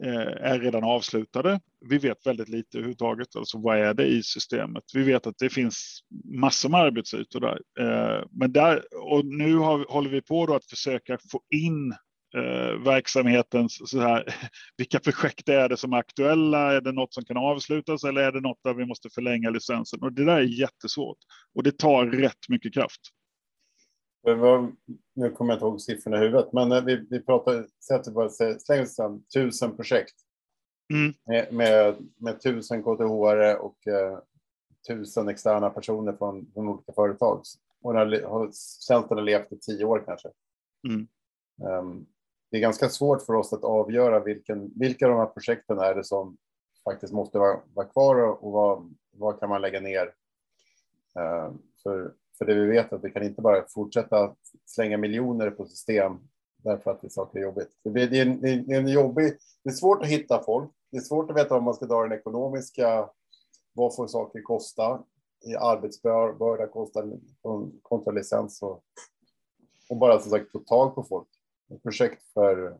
Eh, 0.03 0.51
är 0.51 0.59
redan 0.59 0.83
avslutade. 0.83 1.59
Vi 1.89 1.97
vet 1.97 2.27
väldigt 2.27 2.49
lite 2.49 2.77
överhuvudtaget. 2.77 3.35
Alltså 3.35 3.57
vad 3.57 3.77
är 3.77 3.93
det 3.93 4.05
i 4.05 4.23
systemet? 4.23 4.83
Vi 4.93 5.03
vet 5.03 5.27
att 5.27 5.37
det 5.37 5.49
finns 5.49 5.99
massor 6.23 6.69
med 6.69 6.79
arbetsytor 6.79 7.39
där. 7.39 7.59
Eh, 7.79 8.23
men 8.31 8.51
där 8.51 8.83
och 8.95 9.25
nu 9.25 9.55
har, 9.55 9.85
håller 9.89 10.09
vi 10.09 10.21
på 10.21 10.45
då 10.45 10.55
att 10.55 10.65
försöka 10.65 11.17
få 11.31 11.41
in 11.55 11.91
eh, 12.35 12.83
verksamhetens 12.83 13.89
så 13.89 13.99
här, 13.99 14.35
vilka 14.77 14.99
projekt 14.99 15.49
är 15.49 15.69
det 15.69 15.77
som 15.77 15.93
är 15.93 15.97
aktuella? 15.97 16.73
Är 16.73 16.81
det 16.81 16.91
något 16.91 17.13
som 17.13 17.25
kan 17.25 17.37
avslutas 17.37 18.03
eller 18.03 18.21
är 18.21 18.31
det 18.31 18.41
något 18.41 18.63
där 18.63 18.73
vi 18.73 18.85
måste 18.85 19.09
förlänga 19.09 19.49
licensen? 19.49 20.01
Och 20.01 20.13
det 20.13 20.25
där 20.25 20.37
är 20.37 20.59
jättesvårt 20.59 21.17
och 21.55 21.63
det 21.63 21.77
tar 21.77 22.05
rätt 22.05 22.49
mycket 22.49 22.73
kraft. 22.73 23.01
Var, 24.25 24.71
nu 25.13 25.29
kommer 25.29 25.53
jag 25.53 25.57
inte 25.57 25.65
ihåg 25.65 25.81
siffrorna 25.81 26.17
i 26.17 26.19
huvudet, 26.19 26.53
men 26.53 26.71
eh, 26.71 26.83
vi, 26.83 27.07
vi 27.09 27.19
pratar, 27.19 27.67
säg 27.87 27.95
att 27.95 28.03
det 28.03 28.11
bara 28.11 28.29
slänger 28.29 29.29
tusen 29.33 29.75
projekt 29.75 30.15
mm. 30.93 31.13
med, 31.25 31.53
med, 31.53 31.95
med 32.17 32.41
tusen 32.41 32.83
KTH 32.83 33.01
och 33.59 33.87
eh, 33.87 34.19
tusen 34.87 35.29
externa 35.29 35.69
personer 35.69 36.13
från, 36.13 36.51
från 36.53 36.69
olika 36.69 36.93
företag. 36.93 37.41
Och 37.81 37.93
den 37.93 38.23
har, 38.23 38.45
tjänsten 38.87 39.17
har 39.17 39.21
levt 39.21 39.51
i 39.51 39.59
tio 39.59 39.85
år 39.85 40.03
kanske. 40.05 40.29
Mm. 40.87 41.07
Um, 41.79 42.05
det 42.51 42.57
är 42.57 42.61
ganska 42.61 42.89
svårt 42.89 43.21
för 43.21 43.33
oss 43.33 43.53
att 43.53 43.63
avgöra 43.63 44.19
vilken, 44.19 44.71
vilka 44.75 45.05
av 45.05 45.11
de 45.11 45.19
här 45.19 45.25
projekten 45.25 45.79
är 45.79 45.95
det 45.95 46.03
som 46.03 46.37
faktiskt 46.83 47.13
måste 47.13 47.37
vara, 47.37 47.59
vara 47.73 47.87
kvar 47.87 48.15
och 48.43 48.51
vad, 48.51 48.95
vad 49.11 49.39
kan 49.39 49.49
man 49.49 49.61
lägga 49.61 49.79
ner. 49.79 50.05
Uh, 51.19 51.53
för 51.83 52.13
för 52.37 52.45
det 52.45 52.53
vi 52.53 52.65
vet 52.65 52.93
att 52.93 53.03
vi 53.03 53.11
kan 53.11 53.23
inte 53.23 53.41
bara 53.41 53.65
fortsätta 53.67 54.35
slänga 54.65 54.97
miljoner 54.97 55.51
på 55.51 55.65
system 55.65 56.19
därför 56.57 56.91
att 56.91 57.01
det 57.01 57.07
är 57.07 57.09
saker 57.09 57.39
är 57.39 57.43
jobbigt. 57.43 57.69
Det 57.83 58.01
är, 58.01 58.07
det, 58.07 58.17
är 58.17 58.25
en, 58.25 58.41
det 58.41 58.49
är 58.49 58.79
en 58.79 58.87
jobbig, 58.87 59.37
det 59.63 59.69
är 59.69 59.73
svårt 59.73 60.01
att 60.01 60.07
hitta 60.07 60.43
folk. 60.43 60.71
Det 60.91 60.97
är 60.97 61.01
svårt 61.01 61.29
att 61.29 61.37
veta 61.37 61.55
om 61.55 61.63
man 61.63 61.73
ska 61.73 61.85
dra 61.85 62.03
den 62.03 62.19
ekonomiska, 62.19 63.09
vad 63.73 63.95
får 63.95 64.07
saker 64.07 64.41
kosta? 64.41 65.03
I 65.45 65.55
arbetsbörda 65.55 66.67
kostar 66.67 67.19
kontra 67.81 68.11
licens 68.11 68.61
och, 68.61 68.83
och 69.89 69.97
bara 69.97 70.19
som 70.19 70.31
sagt 70.31 70.51
få 70.51 70.59
tag 70.59 70.95
på 70.95 71.03
folk. 71.03 71.27
Ett 71.73 71.83
projekt 71.83 72.23
för 72.33 72.77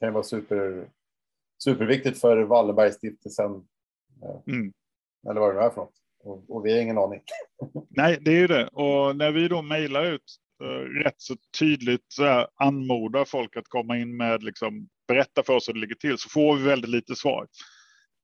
kan 0.00 0.12
vara 0.12 0.24
super, 0.24 0.90
superviktigt 1.64 2.20
för 2.20 2.42
Wallenbergstiftelsen. 2.42 3.68
Eh, 4.22 4.54
mm. 4.54 4.72
Eller 5.28 5.40
vad 5.40 5.54
det 5.54 5.60
är 5.60 5.70
för 5.70 5.80
något. 5.80 5.94
Och, 6.18 6.44
och 6.48 6.66
vi 6.66 6.72
har 6.72 6.80
ingen 6.80 6.98
aning. 6.98 7.20
Nej, 8.00 8.18
det 8.20 8.30
är 8.30 8.38
ju 8.38 8.46
det. 8.46 8.66
Och 8.66 9.16
när 9.16 9.32
vi 9.32 9.48
då 9.48 9.62
mejlar 9.62 10.04
ut 10.04 10.22
eh, 10.64 11.02
rätt 11.04 11.14
så 11.16 11.36
tydligt 11.58 12.04
så 12.08 12.24
här, 12.24 12.46
anmodar 12.56 13.24
folk 13.24 13.56
att 13.56 13.68
komma 13.68 13.98
in 13.98 14.16
med 14.16 14.42
liksom 14.42 14.88
berätta 15.08 15.42
för 15.42 15.52
oss 15.52 15.68
hur 15.68 15.74
det 15.74 15.80
ligger 15.80 15.94
till 15.94 16.18
så 16.18 16.28
får 16.28 16.56
vi 16.56 16.62
väldigt 16.62 16.90
lite 16.90 17.16
svar. 17.16 17.46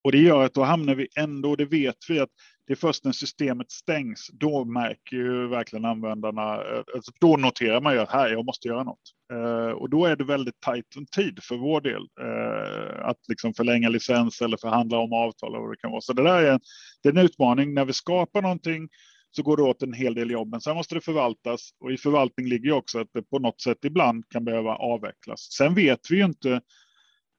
Och 0.04 0.12
det 0.12 0.18
gör 0.18 0.44
att 0.44 0.54
då 0.54 0.62
hamnar 0.62 0.94
vi 0.94 1.08
ändå, 1.18 1.56
det 1.56 1.64
vet 1.64 1.96
vi 2.08 2.20
att 2.20 2.28
det 2.66 2.72
är 2.72 2.76
först 2.76 3.04
när 3.04 3.12
systemet 3.12 3.70
stängs, 3.70 4.30
då 4.32 4.64
märker 4.64 5.16
ju 5.16 5.48
verkligen 5.48 5.84
användarna, 5.84 6.54
eh, 6.54 6.82
alltså 6.94 7.12
då 7.20 7.36
noterar 7.36 7.80
man 7.80 7.94
ju 7.94 8.00
att 8.00 8.10
här, 8.10 8.28
jag 8.30 8.44
måste 8.44 8.68
göra 8.68 8.82
något. 8.82 9.12
Eh, 9.32 9.72
och 9.72 9.90
då 9.90 10.06
är 10.06 10.16
det 10.16 10.24
väldigt 10.24 10.60
tajt 10.60 10.96
om 10.96 11.06
tid 11.06 11.38
för 11.42 11.56
vår 11.56 11.80
del 11.80 12.02
eh, 12.20 13.06
att 13.06 13.18
liksom 13.28 13.54
förlänga 13.54 13.88
licens 13.88 14.40
eller 14.40 14.56
förhandla 14.56 14.98
om 14.98 15.12
avtal 15.12 15.50
eller 15.50 15.60
vad 15.60 15.72
det 15.72 15.80
kan 15.80 15.90
vara. 15.90 16.00
Så 16.00 16.12
det 16.12 16.22
där 16.22 16.42
är 16.42 16.52
en, 16.52 16.60
det 17.02 17.08
är 17.08 17.12
en 17.12 17.24
utmaning. 17.24 17.74
När 17.74 17.84
vi 17.84 17.92
skapar 17.92 18.42
någonting 18.42 18.88
så 19.36 19.42
går 19.42 19.56
det 19.56 19.62
åt 19.62 19.82
en 19.82 19.92
hel 19.92 20.14
del 20.14 20.30
jobb, 20.30 20.48
men 20.50 20.60
sen 20.60 20.76
måste 20.76 20.94
det 20.94 21.00
förvaltas 21.00 21.70
och 21.80 21.92
i 21.92 21.96
förvaltning 21.96 22.46
ligger 22.46 22.64
ju 22.66 22.72
också 22.72 22.98
att 22.98 23.08
det 23.12 23.22
på 23.22 23.38
något 23.38 23.60
sätt 23.60 23.78
ibland 23.84 24.28
kan 24.28 24.44
behöva 24.44 24.74
avvecklas. 24.74 25.40
Sen 25.40 25.74
vet 25.74 26.00
vi 26.10 26.16
ju 26.16 26.24
inte 26.24 26.60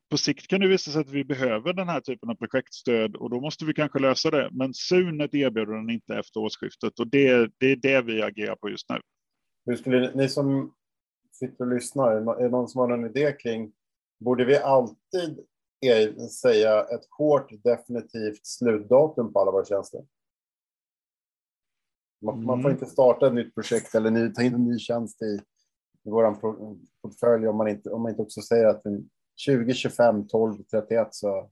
på 0.09 0.17
sikt 0.17 0.47
kan 0.47 0.59
det 0.59 0.67
visa 0.67 0.91
sig 0.91 1.01
att 1.01 1.09
vi 1.09 1.23
behöver 1.25 1.73
den 1.73 1.89
här 1.89 2.01
typen 2.01 2.29
av 2.29 2.35
projektstöd 2.35 3.15
och 3.15 3.29
då 3.29 3.41
måste 3.41 3.65
vi 3.65 3.73
kanske 3.73 3.99
lösa 3.99 4.31
det. 4.31 4.49
Men 4.51 4.73
Sunet 4.73 5.33
erbjuder 5.33 5.73
den 5.73 5.89
inte 5.89 6.15
efter 6.15 6.39
årsskiftet 6.39 6.99
och 6.99 7.07
det, 7.07 7.51
det 7.57 7.71
är 7.71 7.75
det 7.75 8.01
vi 8.01 8.21
agerar 8.21 8.55
på 8.55 8.69
just 8.69 8.89
nu. 8.89 8.99
Hur 9.65 9.75
skulle 9.75 10.15
ni 10.15 10.29
som 10.29 10.73
sitter 11.31 11.65
och 11.65 11.73
lyssnar, 11.73 12.11
är 12.11 12.43
det 12.43 12.49
någon 12.49 12.67
som 12.67 12.79
har 12.79 12.87
någon 12.87 13.05
idé 13.05 13.31
kring, 13.31 13.71
borde 14.19 14.45
vi 14.45 14.57
alltid 14.57 15.45
säga 16.41 16.81
ett 16.81 17.07
hårt 17.17 17.63
definitivt 17.63 18.45
slutdatum 18.45 19.33
på 19.33 19.39
alla 19.39 19.51
våra 19.51 19.65
tjänster? 19.65 20.01
Man, 22.21 22.35
mm. 22.35 22.45
man 22.45 22.61
får 22.61 22.71
inte 22.71 22.85
starta 22.85 23.27
ett 23.27 23.33
nytt 23.33 23.55
projekt 23.55 23.95
eller 23.95 24.11
ny, 24.11 24.33
ta 24.33 24.41
in 24.41 24.53
en 24.53 24.65
ny 24.65 24.79
tjänst 24.79 25.21
i, 25.21 25.39
i 26.03 26.09
vår 26.09 26.35
portfölj 27.01 27.47
om 27.47 27.57
man, 27.57 27.67
inte, 27.67 27.89
om 27.89 28.01
man 28.01 28.11
inte 28.11 28.21
också 28.21 28.41
säger 28.41 28.65
att 28.65 28.83
den 28.83 29.09
20, 29.35 29.73
25, 29.73 30.27
12, 30.27 30.63
31 30.63 31.07
så 31.11 31.49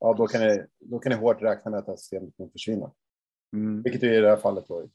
ja, 0.00 0.14
då 0.14 0.26
kan 0.26 0.40
ni, 0.40 0.66
då 0.80 0.98
kan 0.98 1.12
ni 1.12 1.18
hårt 1.18 1.42
räkna 1.42 1.70
med 1.70 1.78
att 1.78 1.86
det 1.86 1.92
här 1.92 1.96
systemet 1.96 2.36
kommer 2.36 2.50
försvinna. 2.50 2.92
Mm. 3.52 3.82
Vilket 3.82 4.02
är 4.02 4.12
i 4.12 4.20
det 4.20 4.28
här 4.28 4.36
fallet 4.36 4.68
då. 4.68 4.88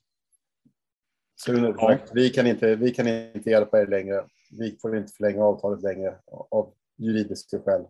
Sune, 1.46 1.76
ja. 1.78 1.98
vi, 2.14 2.30
kan 2.30 2.48
inte, 2.48 2.76
vi 2.76 2.92
kan 2.92 3.08
inte 3.08 3.50
hjälpa 3.50 3.82
er 3.82 3.88
längre. 3.88 4.26
Vi 4.52 4.78
får 4.82 4.98
inte 4.98 5.14
förlänga 5.14 5.44
avtalet 5.44 5.82
längre 5.82 6.18
av 6.26 6.74
juridiska 6.96 7.60
skäl. 7.60 7.86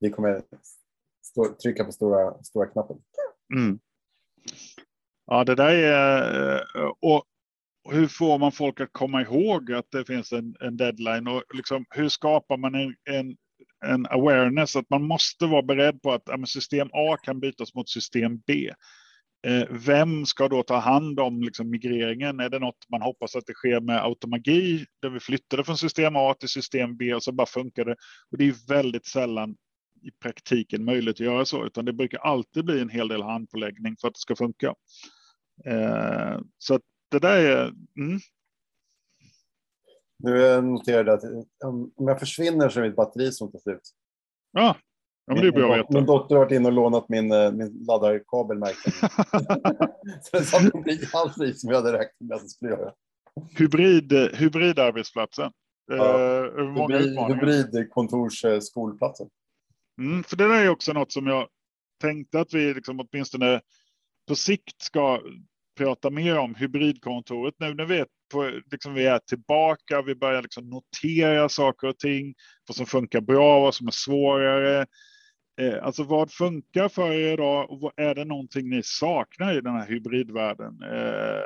Vi 0.00 0.10
kommer 0.10 0.42
stå, 1.22 1.54
trycka 1.62 1.84
på 1.84 1.92
stora, 1.92 2.42
stora 2.42 2.66
knappen. 2.66 2.96
Mm. 3.54 3.78
Ja, 5.26 5.44
det 5.44 5.54
där 5.54 5.74
är... 5.74 6.54
Eh, 6.54 6.90
och 7.00 7.24
hur 7.90 8.06
får 8.06 8.38
man 8.38 8.52
folk 8.52 8.80
att 8.80 8.92
komma 8.92 9.22
ihåg 9.22 9.72
att 9.72 9.90
det 9.90 10.04
finns 10.04 10.32
en, 10.32 10.54
en 10.60 10.76
deadline 10.76 11.28
och 11.28 11.42
liksom, 11.54 11.84
hur 11.90 12.08
skapar 12.08 12.56
man 12.56 12.74
en, 12.74 12.94
en, 13.10 13.36
en 13.86 14.06
awareness 14.06 14.76
att 14.76 14.90
man 14.90 15.02
måste 15.02 15.46
vara 15.46 15.62
beredd 15.62 16.02
på 16.02 16.12
att 16.12 16.22
ja, 16.26 16.46
system 16.46 16.88
A 16.92 17.16
kan 17.22 17.40
bytas 17.40 17.74
mot 17.74 17.88
system 17.88 18.38
B. 18.46 18.70
Eh, 19.46 19.66
vem 19.70 20.26
ska 20.26 20.48
då 20.48 20.62
ta 20.62 20.76
hand 20.76 21.20
om 21.20 21.42
liksom, 21.42 21.70
migreringen? 21.70 22.40
Är 22.40 22.48
det 22.48 22.58
något 22.58 22.88
man 22.90 23.02
hoppas 23.02 23.36
att 23.36 23.46
det 23.46 23.54
sker 23.54 23.80
med 23.80 24.04
automagi 24.04 24.86
där 25.02 25.08
vi 25.08 25.20
flyttade 25.20 25.64
från 25.64 25.76
system 25.76 26.16
A 26.16 26.34
till 26.34 26.48
system 26.48 26.96
B 26.96 27.14
och 27.14 27.22
så 27.22 27.32
bara 27.32 27.46
funkar 27.46 27.84
det? 27.84 27.96
Och 28.30 28.38
det 28.38 28.48
är 28.48 28.68
väldigt 28.68 29.06
sällan 29.06 29.56
i 30.02 30.10
praktiken 30.10 30.84
möjligt 30.84 31.16
att 31.16 31.20
göra 31.20 31.44
så, 31.44 31.66
utan 31.66 31.84
det 31.84 31.92
brukar 31.92 32.18
alltid 32.18 32.64
bli 32.64 32.80
en 32.80 32.88
hel 32.88 33.08
del 33.08 33.22
handpåläggning 33.22 33.96
för 34.00 34.08
att 34.08 34.14
det 34.14 34.20
ska 34.20 34.36
funka. 34.36 34.74
Eh, 35.64 36.40
så 36.58 36.74
att 36.74 36.82
det 37.10 37.18
där 37.18 37.36
är... 37.36 37.62
Mm. 37.98 38.20
Nu 40.18 40.60
noterade 40.60 41.10
jag 41.10 41.18
att 41.18 41.24
om 41.64 41.92
jag 41.96 42.20
försvinner 42.20 42.68
så 42.68 42.80
är 42.80 42.84
mitt 42.84 42.96
batteri 42.96 43.32
som 43.32 43.52
tar 43.52 43.58
slut. 43.58 43.80
Ja, 44.52 44.76
ja 45.26 45.34
men 45.34 45.42
det 45.42 45.48
är 45.48 45.52
bra 45.52 45.72
att 45.72 45.78
veta. 45.78 45.92
Min 45.92 46.06
dotter 46.06 46.34
har 46.34 46.44
varit 46.44 46.52
inne 46.52 46.66
och 46.66 46.72
lånat 46.72 47.08
min, 47.08 47.32
eh, 47.32 47.52
min 47.52 47.84
laddarkabel 47.88 48.58
märkten. 48.58 48.92
så 50.22 50.36
det 50.36 50.44
satt 50.44 50.62
inte 50.62 51.08
alls 51.12 51.40
i 51.40 51.54
som 51.54 51.70
jag 51.70 51.76
hade 51.76 51.92
räknat 51.92 52.20
med 52.20 52.36
att 52.36 52.42
det 52.42 52.48
skulle 52.48 52.70
göra. 52.70 52.92
Hybrid, 53.58 54.12
hybridarbetsplatsen. 54.12 55.52
Ja. 55.86 56.44
Eh, 56.44 56.64
många 56.64 56.98
hybrid, 56.98 57.66
hybridkontorsskolplatsen. 57.66 59.28
Mm, 59.98 60.24
för 60.24 60.36
det 60.36 60.48
där 60.48 60.64
är 60.64 60.68
också 60.68 60.92
något 60.92 61.12
som 61.12 61.26
jag 61.26 61.48
tänkte 62.00 62.40
att 62.40 62.54
vi 62.54 62.74
liksom 62.74 63.00
åtminstone 63.00 63.60
på 64.28 64.34
sikt 64.34 64.82
ska 64.82 65.20
prata 65.78 66.10
mer 66.10 66.38
om 66.38 66.54
hybridkontoret 66.54 67.54
nu 67.58 67.74
när 67.74 67.84
vi 67.84 67.98
är, 67.98 68.06
på, 68.32 68.60
liksom 68.70 68.94
vi 68.94 69.06
är 69.06 69.18
tillbaka. 69.18 70.02
Vi 70.02 70.14
börjar 70.14 70.42
liksom 70.42 70.70
notera 70.70 71.48
saker 71.48 71.88
och 71.88 71.98
ting, 71.98 72.34
vad 72.68 72.76
som 72.76 72.86
funkar 72.86 73.20
bra, 73.20 73.60
vad 73.60 73.74
som 73.74 73.86
är 73.86 73.90
svårare. 73.90 74.86
Eh, 75.60 75.84
alltså 75.84 76.02
vad 76.02 76.32
funkar 76.32 76.88
för 76.88 77.12
er 77.12 77.32
idag 77.32 77.70
och 77.70 77.80
vad, 77.80 77.92
är 77.96 78.14
det 78.14 78.24
någonting 78.24 78.68
ni 78.68 78.82
saknar 78.84 79.58
i 79.58 79.60
den 79.60 79.74
här 79.74 79.88
hybridvärlden? 79.88 80.82
Eh, 80.82 81.42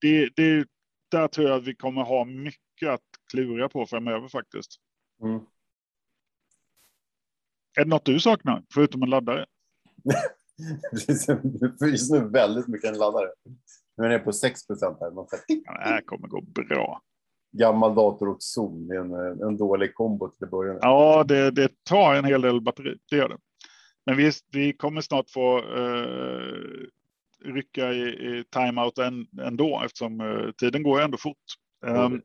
det, 0.00 0.28
det, 0.36 0.66
där 1.10 1.28
tror 1.28 1.48
jag 1.48 1.56
att 1.56 1.66
vi 1.66 1.74
kommer 1.74 2.02
ha 2.02 2.24
mycket 2.24 2.88
att 2.88 3.00
klura 3.30 3.68
på 3.68 3.86
framöver 3.86 4.28
faktiskt. 4.28 4.76
Mm. 5.22 5.40
Är 7.78 7.84
det 7.84 7.90
något 7.90 8.04
du 8.04 8.20
saknar 8.20 8.62
förutom 8.74 9.02
en 9.02 9.10
laddare? 9.10 9.46
Just 11.86 12.10
nu 12.10 12.28
väldigt 12.28 12.68
mycket 12.68 12.90
en 12.90 12.98
laddare. 12.98 13.28
Nu 13.96 14.04
är 14.04 14.08
det 14.08 14.18
på 14.18 14.32
6 14.32 14.66
procent 14.66 14.98
här. 15.00 15.10
Man 15.10 15.26
ja, 15.46 15.72
det 15.72 15.88
här 15.88 16.00
kommer 16.00 16.28
gå 16.28 16.40
bra. 16.40 17.02
Gammal 17.52 17.94
dator 17.94 18.28
och 18.28 18.42
Zoom 18.42 18.90
är 18.90 18.94
en, 18.94 19.42
en 19.42 19.56
dålig 19.56 19.94
kombo 19.94 20.28
till 20.28 20.44
att 20.44 20.50
börja 20.50 20.72
med. 20.72 20.80
Ja, 20.82 21.24
det, 21.28 21.50
det 21.50 21.84
tar 21.84 22.14
en 22.14 22.24
hel 22.24 22.40
del 22.40 22.60
batteri. 22.60 22.98
Det 23.10 23.16
gör 23.16 23.28
det. 23.28 23.38
Men 24.06 24.16
visst, 24.16 24.44
vi 24.52 24.72
kommer 24.72 25.00
snart 25.00 25.30
få 25.30 25.62
uh, 25.62 26.86
rycka 27.44 27.92
i, 27.92 28.02
i 28.02 28.44
timeout 28.50 28.98
ändå 29.42 29.82
eftersom 29.84 30.20
uh, 30.20 30.52
tiden 30.52 30.82
går 30.82 31.00
ändå 31.00 31.18
fort. 31.18 31.36
Um, 31.86 32.22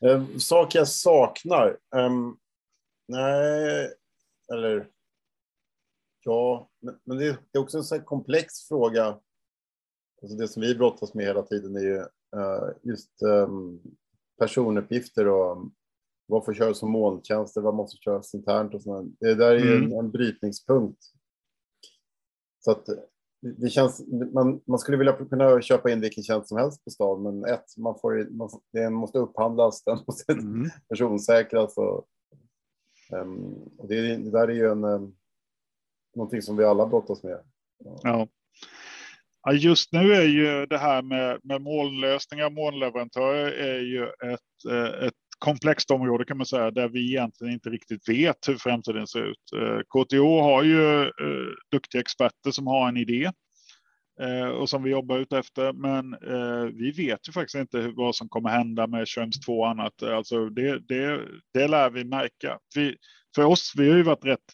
um, 0.00 0.40
sak 0.40 0.74
jag 0.74 0.88
saknar. 0.88 1.76
Um, 1.96 2.36
nej, 3.08 3.88
eller 4.52 4.88
Ja, 6.24 6.70
men 7.04 7.18
det 7.18 7.26
är 7.52 7.58
också 7.58 7.78
en 7.78 7.84
så 7.84 8.00
komplex 8.00 8.68
fråga. 8.68 9.18
Alltså 10.22 10.36
det 10.36 10.48
som 10.48 10.62
vi 10.62 10.74
brottas 10.74 11.14
med 11.14 11.26
hela 11.26 11.42
tiden 11.42 11.76
är 11.76 11.80
ju 11.80 11.98
uh, 12.36 12.70
just 12.82 13.22
um, 13.22 13.80
personuppgifter 14.38 15.28
och 15.28 15.70
vad 16.26 16.44
får 16.44 16.54
köras 16.54 16.78
som 16.78 16.90
molntjänster, 16.90 17.60
vad 17.60 17.74
måste 17.74 17.96
köras 17.96 18.34
internt 18.34 18.74
och 18.74 18.82
sådär. 18.82 19.10
Det 19.20 19.34
där 19.34 19.50
är 19.50 19.58
ju 19.58 19.76
mm. 19.76 19.98
en, 19.98 20.10
brytningspunkt. 20.10 21.02
Så 22.60 22.70
att 22.70 22.86
det 23.40 23.68
känns, 23.68 24.06
man, 24.32 24.60
man 24.66 24.78
skulle 24.78 24.96
vilja 24.96 25.12
kunna 25.12 25.62
köpa 25.62 25.90
in 25.90 26.00
vilken 26.00 26.24
tjänst 26.24 26.48
som 26.48 26.58
helst 26.58 26.84
på 26.84 26.90
stan, 26.90 27.22
men 27.22 27.44
ett, 27.44 27.76
man 27.76 27.98
får, 28.00 28.30
man, 28.30 28.48
den 28.72 28.94
måste 28.94 29.18
upphandlas, 29.18 29.82
den 29.86 29.98
måste 30.06 30.32
mm. 30.32 30.70
personsäkras 30.88 31.76
och, 31.76 32.06
Ehm, 33.12 33.54
och 33.78 33.88
det, 33.88 34.16
det, 34.16 34.30
där 34.30 34.48
är 34.48 34.54
ju 34.54 34.70
en 34.70 34.84
um, 34.84 35.14
någonting 36.16 36.42
som 36.42 36.56
vi 36.56 36.64
alla 36.64 36.86
brottas 36.86 37.22
med. 37.22 37.38
Ja. 37.84 38.00
ja. 38.02 38.28
Just 39.52 39.92
nu 39.92 40.12
är 40.12 40.26
ju 40.26 40.66
det 40.66 40.78
här 40.78 41.02
med, 41.02 41.40
med 41.42 41.62
molnlösningar, 41.62 42.50
molnleverantörer 42.50 43.52
är 43.52 43.80
ju 43.80 44.04
ett, 44.04 44.70
eh, 44.70 45.06
ett 45.06 45.14
komplext 45.38 45.90
område 45.90 46.24
kan 46.24 46.36
man 46.36 46.46
säga, 46.46 46.70
där 46.70 46.88
vi 46.88 47.08
egentligen 47.10 47.54
inte 47.54 47.70
riktigt 47.70 48.08
vet 48.08 48.48
hur 48.48 48.56
framtiden 48.56 49.06
ser 49.06 49.30
ut. 49.30 49.52
Eh, 49.56 49.78
KTH 49.78 50.42
har 50.42 50.62
ju 50.62 51.02
eh, 51.02 51.08
duktiga 51.70 52.00
experter 52.00 52.50
som 52.50 52.66
har 52.66 52.88
en 52.88 52.96
idé 52.96 53.30
Eh, 54.20 54.48
och 54.48 54.68
som 54.68 54.82
vi 54.82 54.90
jobbar 54.90 55.18
ut 55.18 55.32
efter. 55.32 55.72
Men 55.72 56.14
eh, 56.14 56.64
vi 56.74 56.90
vet 56.90 57.28
ju 57.28 57.32
faktiskt 57.32 57.54
inte 57.54 57.92
vad 57.96 58.14
som 58.14 58.28
kommer 58.28 58.50
hända 58.50 58.86
med 58.86 59.08
Schrems 59.08 59.40
2 59.40 59.58
och 59.58 59.68
annat. 59.68 60.02
Alltså 60.02 60.48
det, 60.48 60.78
det, 60.78 61.20
det 61.54 61.68
lär 61.68 61.90
vi 61.90 62.04
märka. 62.04 62.58
Vi, 62.74 62.96
för 63.34 63.44
oss, 63.44 63.72
vi 63.76 63.90
har 63.90 63.96
ju 63.96 64.02
varit 64.02 64.24
rätt 64.24 64.44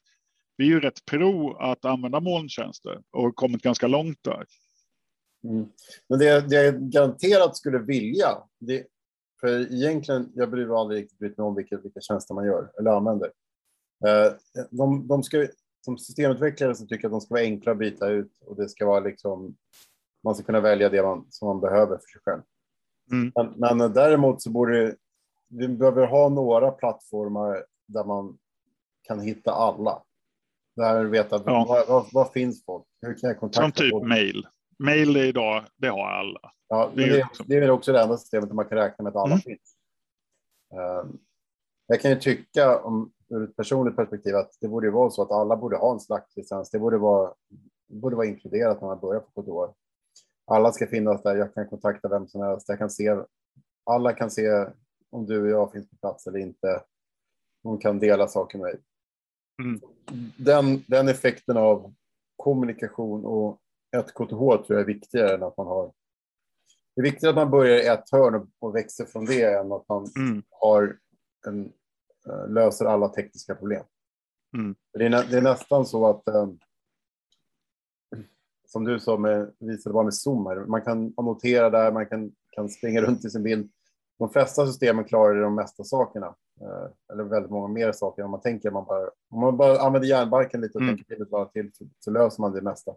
vi 0.59 0.65
är 0.65 0.69
ju 0.69 0.81
rätt 0.81 1.05
pro 1.05 1.57
att 1.57 1.85
använda 1.85 2.21
molntjänster 2.21 3.03
och 3.11 3.37
kommit 3.37 3.63
ganska 3.63 3.87
långt 3.87 4.19
där. 4.23 4.47
Mm. 5.45 5.69
Men 6.09 6.19
det, 6.19 6.49
det 6.49 6.63
jag 6.65 6.91
garanterat 6.91 7.57
skulle 7.57 7.79
vilja, 7.79 8.29
det, 8.59 8.87
för 9.41 9.73
egentligen, 9.75 10.33
jag 10.35 10.51
bryr 10.51 10.81
aldrig 10.81 11.03
riktigt 11.03 11.39
mig 11.39 11.45
om 11.45 11.55
vilka, 11.55 11.77
vilka 11.77 12.01
tjänster 12.01 12.35
man 12.35 12.47
gör 12.47 12.71
eller 12.79 12.91
använder. 12.91 13.33
Eh, 14.07 14.33
de, 14.71 15.09
de 15.09 15.23
ska, 15.23 15.47
som 15.85 15.99
systemutvecklare 15.99 16.75
så 16.75 16.87
tycker 16.87 17.05
jag 17.05 17.09
att 17.09 17.13
de 17.13 17.21
ska 17.21 17.35
vara 17.35 17.43
enkla 17.43 17.73
att 17.73 17.79
byta 17.79 18.09
ut 18.09 18.43
och 18.47 18.57
det 18.57 18.69
ska 18.69 18.87
vara 18.87 19.01
liksom, 19.01 19.57
man 20.25 20.35
ska 20.35 20.45
kunna 20.45 20.61
välja 20.61 20.89
det 20.89 21.03
man, 21.03 21.27
som 21.31 21.49
man 21.49 21.61
behöver 21.61 21.97
för 21.97 22.09
sig 22.09 22.21
själv. 22.25 22.43
Mm. 23.13 23.33
Men, 23.35 23.79
men 23.79 23.93
däremot 23.93 24.43
så 24.43 24.51
borde 24.51 24.97
vi 25.49 25.69
behöver 25.69 26.07
ha 26.07 26.29
några 26.29 26.71
plattformar 26.71 27.65
där 27.87 28.05
man 28.05 28.39
kan 29.03 29.21
hitta 29.21 29.53
alla. 29.53 30.03
Där 30.77 31.05
veta 31.05 31.43
ja. 31.47 31.65
var, 31.69 31.87
var, 31.87 32.07
var, 32.13 32.25
finns 32.25 32.65
folk? 32.65 32.87
Hur 33.03 33.19
kan 33.19 33.29
jag 33.29 33.39
kontakta 33.41 33.63
Som 33.63 33.73
typ 33.73 33.91
folk? 33.91 34.09
mail. 34.09 34.47
mail 34.79 35.17
idag, 35.17 35.65
det 35.77 35.89
har 35.89 36.11
alla. 36.11 36.53
Ja, 36.69 36.91
det, 36.95 37.03
är, 37.03 37.09
det, 37.09 37.17
liksom... 37.17 37.47
det 37.49 37.57
är 37.57 37.71
också 37.71 37.93
det 37.93 38.03
enda 38.03 38.17
systemet 38.17 38.49
där 38.49 38.57
man 38.57 38.69
kan 38.69 38.79
räkna 38.79 39.03
med 39.03 39.11
att 39.11 39.17
alla 39.17 39.33
mm. 39.33 39.41
finns. 39.41 39.77
Uh, 40.75 41.11
jag 41.87 42.01
kan 42.01 42.11
ju 42.11 42.17
tycka 42.17 42.79
om 42.81 43.13
ur 43.29 43.45
ett 43.45 43.57
personligt 43.57 43.97
perspektiv 43.97 44.37
att 44.37 44.57
det 44.61 44.69
borde 44.69 44.91
vara 44.91 45.11
så 45.11 45.23
att 45.23 45.31
alla 45.31 45.57
borde 45.57 45.77
ha 45.77 45.93
en 45.93 46.01
slaktlicens. 46.01 46.71
Det 46.71 46.79
borde 46.79 46.99
vara, 46.99 47.35
borde 47.89 48.17
vara 48.17 48.27
inkluderat 48.27 48.81
när 48.81 48.89
man 48.89 49.01
börjar 49.01 49.21
på 49.21 49.31
kontor. 49.31 49.75
Alla 50.47 50.73
ska 50.73 50.87
finnas 50.87 51.23
där. 51.23 51.37
Jag 51.37 51.55
kan 51.55 51.69
kontakta 51.69 52.09
vem 52.09 52.29
som 52.29 52.43
helst. 52.43 52.69
Jag 52.69 52.79
kan 52.79 52.91
se. 52.91 53.17
Alla 53.85 54.13
kan 54.13 54.31
se 54.31 54.67
om 55.11 55.27
du 55.27 55.43
och 55.43 55.49
jag 55.49 55.73
finns 55.73 55.91
på 55.91 55.97
plats 55.97 56.27
eller 56.27 56.39
inte. 56.39 56.83
De 57.63 57.79
kan 57.79 57.99
dela 57.99 58.29
saker 58.29 58.59
med 58.59 58.65
mig. 58.65 58.81
Mm. 59.63 59.81
Den, 60.37 60.85
den 60.87 61.09
effekten 61.09 61.57
av 61.57 61.95
kommunikation 62.37 63.25
och 63.25 63.61
ett 63.97 64.15
KTH 64.15 64.29
tror 64.29 64.65
jag 64.69 64.81
är 64.81 64.85
viktigare 64.85 65.35
än 65.35 65.43
att 65.43 65.57
man 65.57 65.67
har. 65.67 65.93
Det 66.97 67.01
är 67.01 67.03
viktigare 67.03 67.31
att 67.31 67.37
man 67.37 67.51
börjar 67.51 67.77
i 67.77 67.87
ett 67.87 68.11
hörn 68.13 68.51
och 68.59 68.77
växer 68.77 69.05
från 69.05 69.25
det 69.25 69.43
än 69.43 69.73
att 69.73 69.89
man 69.89 70.07
mm. 70.17 70.43
har 70.51 70.99
en, 71.47 71.73
löser 72.49 72.85
alla 72.85 73.09
tekniska 73.09 73.55
problem. 73.55 73.85
Mm. 74.57 74.75
Det, 74.93 75.05
är, 75.07 75.11
det, 75.11 75.37
är, 75.37 75.43
nästan 75.43 75.87
så 75.87 76.07
att 76.07 76.23
um, 76.29 76.59
som 78.67 78.85
du 78.85 79.01
sa, 79.01 79.17
med, 79.17 79.53
visade 79.59 79.95
bara 79.95 80.05
med 80.05 80.15
Zoom, 80.15 80.47
här, 80.47 80.57
man 80.57 80.83
kan 80.83 81.15
annotera 81.17 81.71
där, 81.71 81.93
man 81.93 82.07
kan, 82.07 82.33
kan 82.51 82.69
springa 82.69 83.01
runt 83.01 83.25
i 83.25 83.31
sin 83.31 83.43
bild. 83.43 83.71
De 84.19 84.31
flesta 84.31 84.67
systemen 84.67 85.05
klarar 85.05 85.43
de 85.43 85.55
mesta 85.55 85.85
sakerna, 85.85 86.27
eh, 86.61 87.13
eller 87.13 87.25
väldigt 87.25 87.51
många 87.51 87.69
mer 87.69 87.93
saker 87.93 88.23
än 88.23 88.31
man 88.31 88.41
tänker. 88.41 88.71
Man 88.71 88.85
bara, 88.85 89.11
om 89.31 89.41
man 89.41 89.57
bara 89.57 89.79
använder 89.79 90.09
hjärnbarken 90.09 90.61
lite 90.61 90.79
och 90.79 90.83
mm. 90.83 90.97
tänker 90.97 91.15
till 91.15 91.27
till 91.53 91.71
så, 91.75 91.85
så, 91.99 92.11
löser 92.11 92.41
man 92.41 92.53
det 92.53 92.63
mesta. 92.63 92.95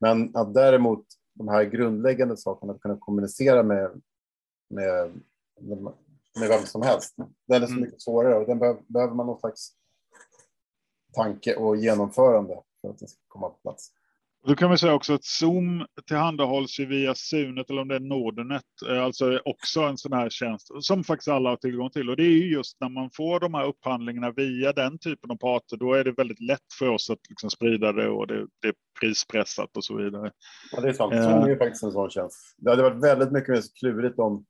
Men 0.00 0.36
att 0.36 0.54
däremot 0.54 1.04
de 1.34 1.48
här 1.48 1.64
grundläggande 1.64 2.36
sakerna, 2.36 2.72
att 2.72 2.80
kunna 2.80 2.96
kommunicera 2.96 3.62
med, 3.62 4.00
med, 4.70 5.20
med 6.40 6.48
vem 6.48 6.66
som 6.66 6.82
helst, 6.82 7.14
den 7.48 7.62
är 7.62 7.66
så 7.66 7.72
mm. 7.72 7.84
mycket 7.84 8.02
svårare 8.02 8.34
och 8.34 8.46
den 8.46 8.58
behöver, 8.58 8.82
behöver 8.88 9.14
man 9.14 9.26
någon 9.26 9.40
slags 9.40 9.72
tanke 11.14 11.54
och 11.54 11.76
genomförande 11.76 12.54
för 12.80 12.90
att 12.90 12.98
den 12.98 13.08
ska 13.08 13.18
komma 13.28 13.48
på 13.48 13.58
plats. 13.62 13.92
Då 14.46 14.54
kan 14.54 14.70
vi 14.70 14.78
säga 14.78 14.94
också 14.94 15.14
att 15.14 15.24
Zoom 15.24 15.86
tillhandahålls 16.06 16.80
ju 16.80 16.86
via 16.86 17.14
Sunet 17.14 17.70
eller 17.70 17.82
om 17.82 17.88
det 17.88 17.94
är 17.94 18.00
Nordernet, 18.00 18.62
eh, 18.88 19.04
alltså 19.04 19.40
också 19.44 19.80
en 19.80 19.98
sån 19.98 20.12
här 20.12 20.30
tjänst 20.30 20.68
som 20.80 21.04
faktiskt 21.04 21.28
alla 21.28 21.50
har 21.50 21.56
tillgång 21.56 21.90
till. 21.90 22.10
Och 22.10 22.16
det 22.16 22.22
är 22.22 22.30
ju 22.30 22.52
just 22.52 22.80
när 22.80 22.88
man 22.88 23.10
får 23.10 23.40
de 23.40 23.54
här 23.54 23.66
upphandlingarna 23.66 24.30
via 24.30 24.72
den 24.72 24.98
typen 24.98 25.30
av 25.30 25.36
parter, 25.36 25.76
då 25.76 25.94
är 25.94 26.04
det 26.04 26.12
väldigt 26.12 26.40
lätt 26.40 26.72
för 26.78 26.88
oss 26.88 27.10
att 27.10 27.18
liksom 27.28 27.50
sprida 27.50 27.92
det 27.92 28.08
och 28.08 28.26
det, 28.26 28.46
det 28.62 28.68
är 28.68 28.74
prispressat 29.00 29.76
och 29.76 29.84
så 29.84 29.96
vidare. 29.96 30.32
Ja, 30.72 30.80
det 30.80 30.88
är 30.88 30.92
sant. 30.92 31.12
Zoom 31.12 31.42
är 31.42 31.48
ju 31.48 31.58
faktiskt 31.58 31.82
en 31.82 31.92
sån 31.92 32.10
tjänst. 32.10 32.54
Det 32.56 32.70
hade 32.70 32.82
varit 32.82 33.04
väldigt 33.04 33.32
mycket 33.32 33.48
mer 33.48 33.62
klurigt 33.80 34.18
om 34.18 34.44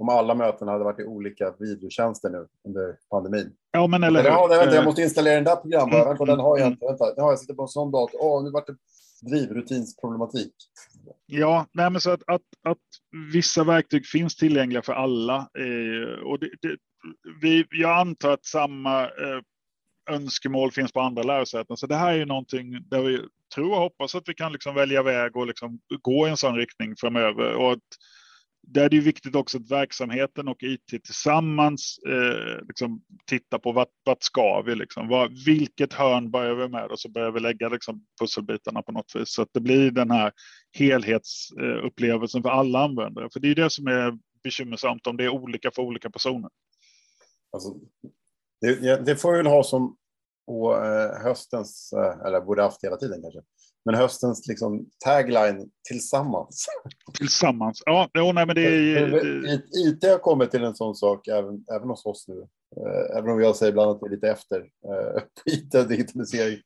om 0.00 0.08
alla 0.08 0.34
möten 0.34 0.68
hade 0.68 0.84
varit 0.84 1.00
i 1.00 1.04
olika 1.04 1.54
videotjänster 1.58 2.30
nu 2.30 2.46
under 2.68 2.96
pandemin. 3.10 3.52
Ja, 3.72 3.86
men 3.86 4.04
eller 4.04 4.22
hur? 4.22 4.28
Ja, 4.28 4.46
vänta, 4.46 4.74
jag 4.74 4.84
måste 4.84 5.02
installera 5.02 5.34
den 5.34 5.44
där 5.44 5.56
programmet. 5.56 6.06
Mm. 6.06 6.26
den 6.26 6.40
har 6.40 6.58
jag 6.58 6.68
inte. 6.68 6.86
Vänta, 6.86 7.14
den 7.14 7.24
har 7.24 7.30
jag 7.30 7.38
sitter 7.38 7.54
på 7.54 7.62
en 7.62 7.68
sån 7.68 7.90
dator. 7.90 8.20
Åh, 8.22 8.44
nu 8.44 8.50
vart 8.50 8.66
det 8.66 8.76
drivrutinsproblematik. 9.22 10.54
Ja, 11.26 11.66
nej, 11.72 11.90
men 11.90 12.00
så 12.00 12.10
att, 12.10 12.22
att, 12.26 12.42
att 12.62 12.78
vissa 13.32 13.64
verktyg 13.64 14.06
finns 14.06 14.36
tillgängliga 14.36 14.82
för 14.82 14.92
alla. 14.92 15.36
Eh, 15.36 16.24
och 16.24 16.38
det, 16.38 16.50
det, 16.62 16.76
vi, 17.40 17.66
jag 17.70 17.98
antar 17.98 18.30
att 18.30 18.44
samma 18.44 19.02
eh, 19.02 19.40
önskemål 20.10 20.72
finns 20.72 20.92
på 20.92 21.00
andra 21.00 21.22
lärosäten. 21.22 21.76
Så 21.76 21.86
det 21.86 21.96
här 21.96 22.12
är 22.12 22.16
ju 22.16 22.24
någonting 22.24 22.88
där 22.88 23.02
vi 23.02 23.20
tror 23.54 23.72
och 23.72 23.80
hoppas 23.80 24.14
att 24.14 24.28
vi 24.28 24.34
kan 24.34 24.52
liksom 24.52 24.74
välja 24.74 25.02
väg 25.02 25.36
och 25.36 25.46
liksom 25.46 25.80
gå 26.02 26.26
i 26.26 26.30
en 26.30 26.36
sån 26.36 26.56
riktning 26.56 26.96
framöver. 26.96 27.54
Och 27.54 27.72
att, 27.72 27.78
där 28.62 28.84
är 28.84 28.88
det 28.88 28.96
ju 28.96 29.02
viktigt 29.02 29.34
också 29.34 29.58
att 29.58 29.70
verksamheten 29.70 30.48
och 30.48 30.62
IT 30.62 30.86
tillsammans 30.86 31.98
eh, 32.08 32.66
liksom 32.68 33.02
tittar 33.26 33.58
på 33.58 33.72
vart, 33.72 33.88
vart 34.04 34.22
ska 34.22 34.62
vi 34.62 34.74
liksom? 34.74 35.08
Vad, 35.08 35.44
vilket 35.44 35.92
hörn 35.92 36.30
börjar 36.30 36.54
vi 36.54 36.68
med 36.68 36.86
och 36.90 37.00
så 37.00 37.08
börjar 37.08 37.30
vi 37.30 37.40
lägga 37.40 37.68
liksom 37.68 38.06
pusselbitarna 38.20 38.82
på 38.82 38.92
något 38.92 39.12
vis 39.14 39.32
så 39.34 39.42
att 39.42 39.48
det 39.52 39.60
blir 39.60 39.90
den 39.90 40.10
här 40.10 40.32
helhetsupplevelsen 40.72 42.42
för 42.42 42.50
alla 42.50 42.84
användare. 42.84 43.28
För 43.32 43.40
det 43.40 43.50
är 43.50 43.54
det 43.54 43.70
som 43.70 43.86
är 43.86 44.18
bekymmersamt 44.42 45.06
om 45.06 45.16
det 45.16 45.24
är 45.24 45.28
olika 45.28 45.70
för 45.70 45.82
olika 45.82 46.10
personer. 46.10 46.50
Alltså, 47.52 47.74
det, 48.60 49.04
det 49.06 49.16
får 49.16 49.32
vi 49.32 49.36
väl 49.36 49.46
ha 49.46 49.62
som 49.62 49.96
på 50.46 50.76
eh, 50.76 51.22
höstens, 51.22 51.92
eh, 51.92 52.26
eller 52.26 52.40
borde 52.40 52.62
haft 52.62 52.84
hela 52.84 52.96
tiden 52.96 53.22
kanske, 53.22 53.40
men 53.84 53.94
höstens 53.94 54.46
liksom, 54.46 54.86
tagline 55.04 55.70
tillsammans. 55.88 56.66
Tillsammans, 57.18 57.82
ja, 57.86 58.10
jo, 58.14 58.32
nej, 58.32 58.46
men 58.46 58.54
det 58.54 58.66
är... 58.66 59.54
IT 59.86 60.04
har 60.04 60.18
kommit 60.18 60.50
till 60.50 60.64
en 60.64 60.74
sån 60.74 60.94
sak 60.94 61.28
även, 61.28 61.64
även 61.72 61.88
hos 61.88 62.06
oss 62.06 62.28
nu. 62.28 62.46
Eh, 62.76 63.18
även 63.18 63.30
om 63.30 63.40
jag 63.40 63.56
säger 63.56 63.72
ibland 63.72 63.90
att 63.90 63.98
vi 64.02 64.06
är 64.06 64.10
lite 64.10 64.30
efter 64.30 64.60
på 65.20 65.50
IT 65.50 65.74
och 65.74 65.88
digitalisering. 65.88 66.58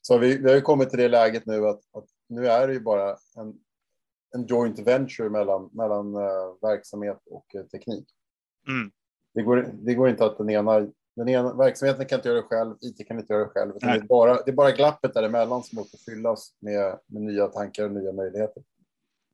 Så 0.00 0.18
vi, 0.18 0.36
vi 0.36 0.48
har 0.48 0.54
ju 0.54 0.60
kommit 0.60 0.90
till 0.90 0.98
det 0.98 1.08
läget 1.08 1.46
nu 1.46 1.66
att, 1.66 1.80
att 1.92 2.06
nu 2.28 2.48
är 2.48 2.66
det 2.66 2.72
ju 2.72 2.80
bara 2.80 3.10
en, 3.10 3.54
en 4.34 4.46
joint 4.46 4.78
venture 4.78 5.30
mellan, 5.30 5.70
mellan 5.72 6.16
uh, 6.16 6.54
verksamhet 6.62 7.18
och 7.30 7.46
teknik. 7.70 8.08
Mm. 8.68 8.90
Det, 9.34 9.42
går, 9.42 9.70
det 9.72 9.94
går 9.94 10.08
inte 10.08 10.24
att 10.24 10.38
den 10.38 10.50
ena 10.50 10.88
den 11.18 11.28
ena 11.28 11.54
verksamheten 11.54 12.06
kan 12.06 12.18
inte 12.18 12.28
göra 12.28 12.40
det 12.40 12.46
själv, 12.46 12.74
IT 12.80 13.08
kan 13.08 13.18
inte 13.18 13.32
göra 13.32 13.44
det 13.44 13.50
själv. 13.50 13.72
Det 13.80 13.86
är, 13.86 14.00
bara, 14.00 14.34
det 14.34 14.50
är 14.50 14.54
bara 14.54 14.70
glappet 14.70 15.14
däremellan 15.14 15.62
som 15.62 15.76
måste 15.76 15.96
fyllas 16.10 16.52
med, 16.60 16.98
med 17.06 17.22
nya 17.22 17.46
tankar 17.46 17.84
och 17.84 17.92
nya 17.92 18.12
möjligheter. 18.12 18.62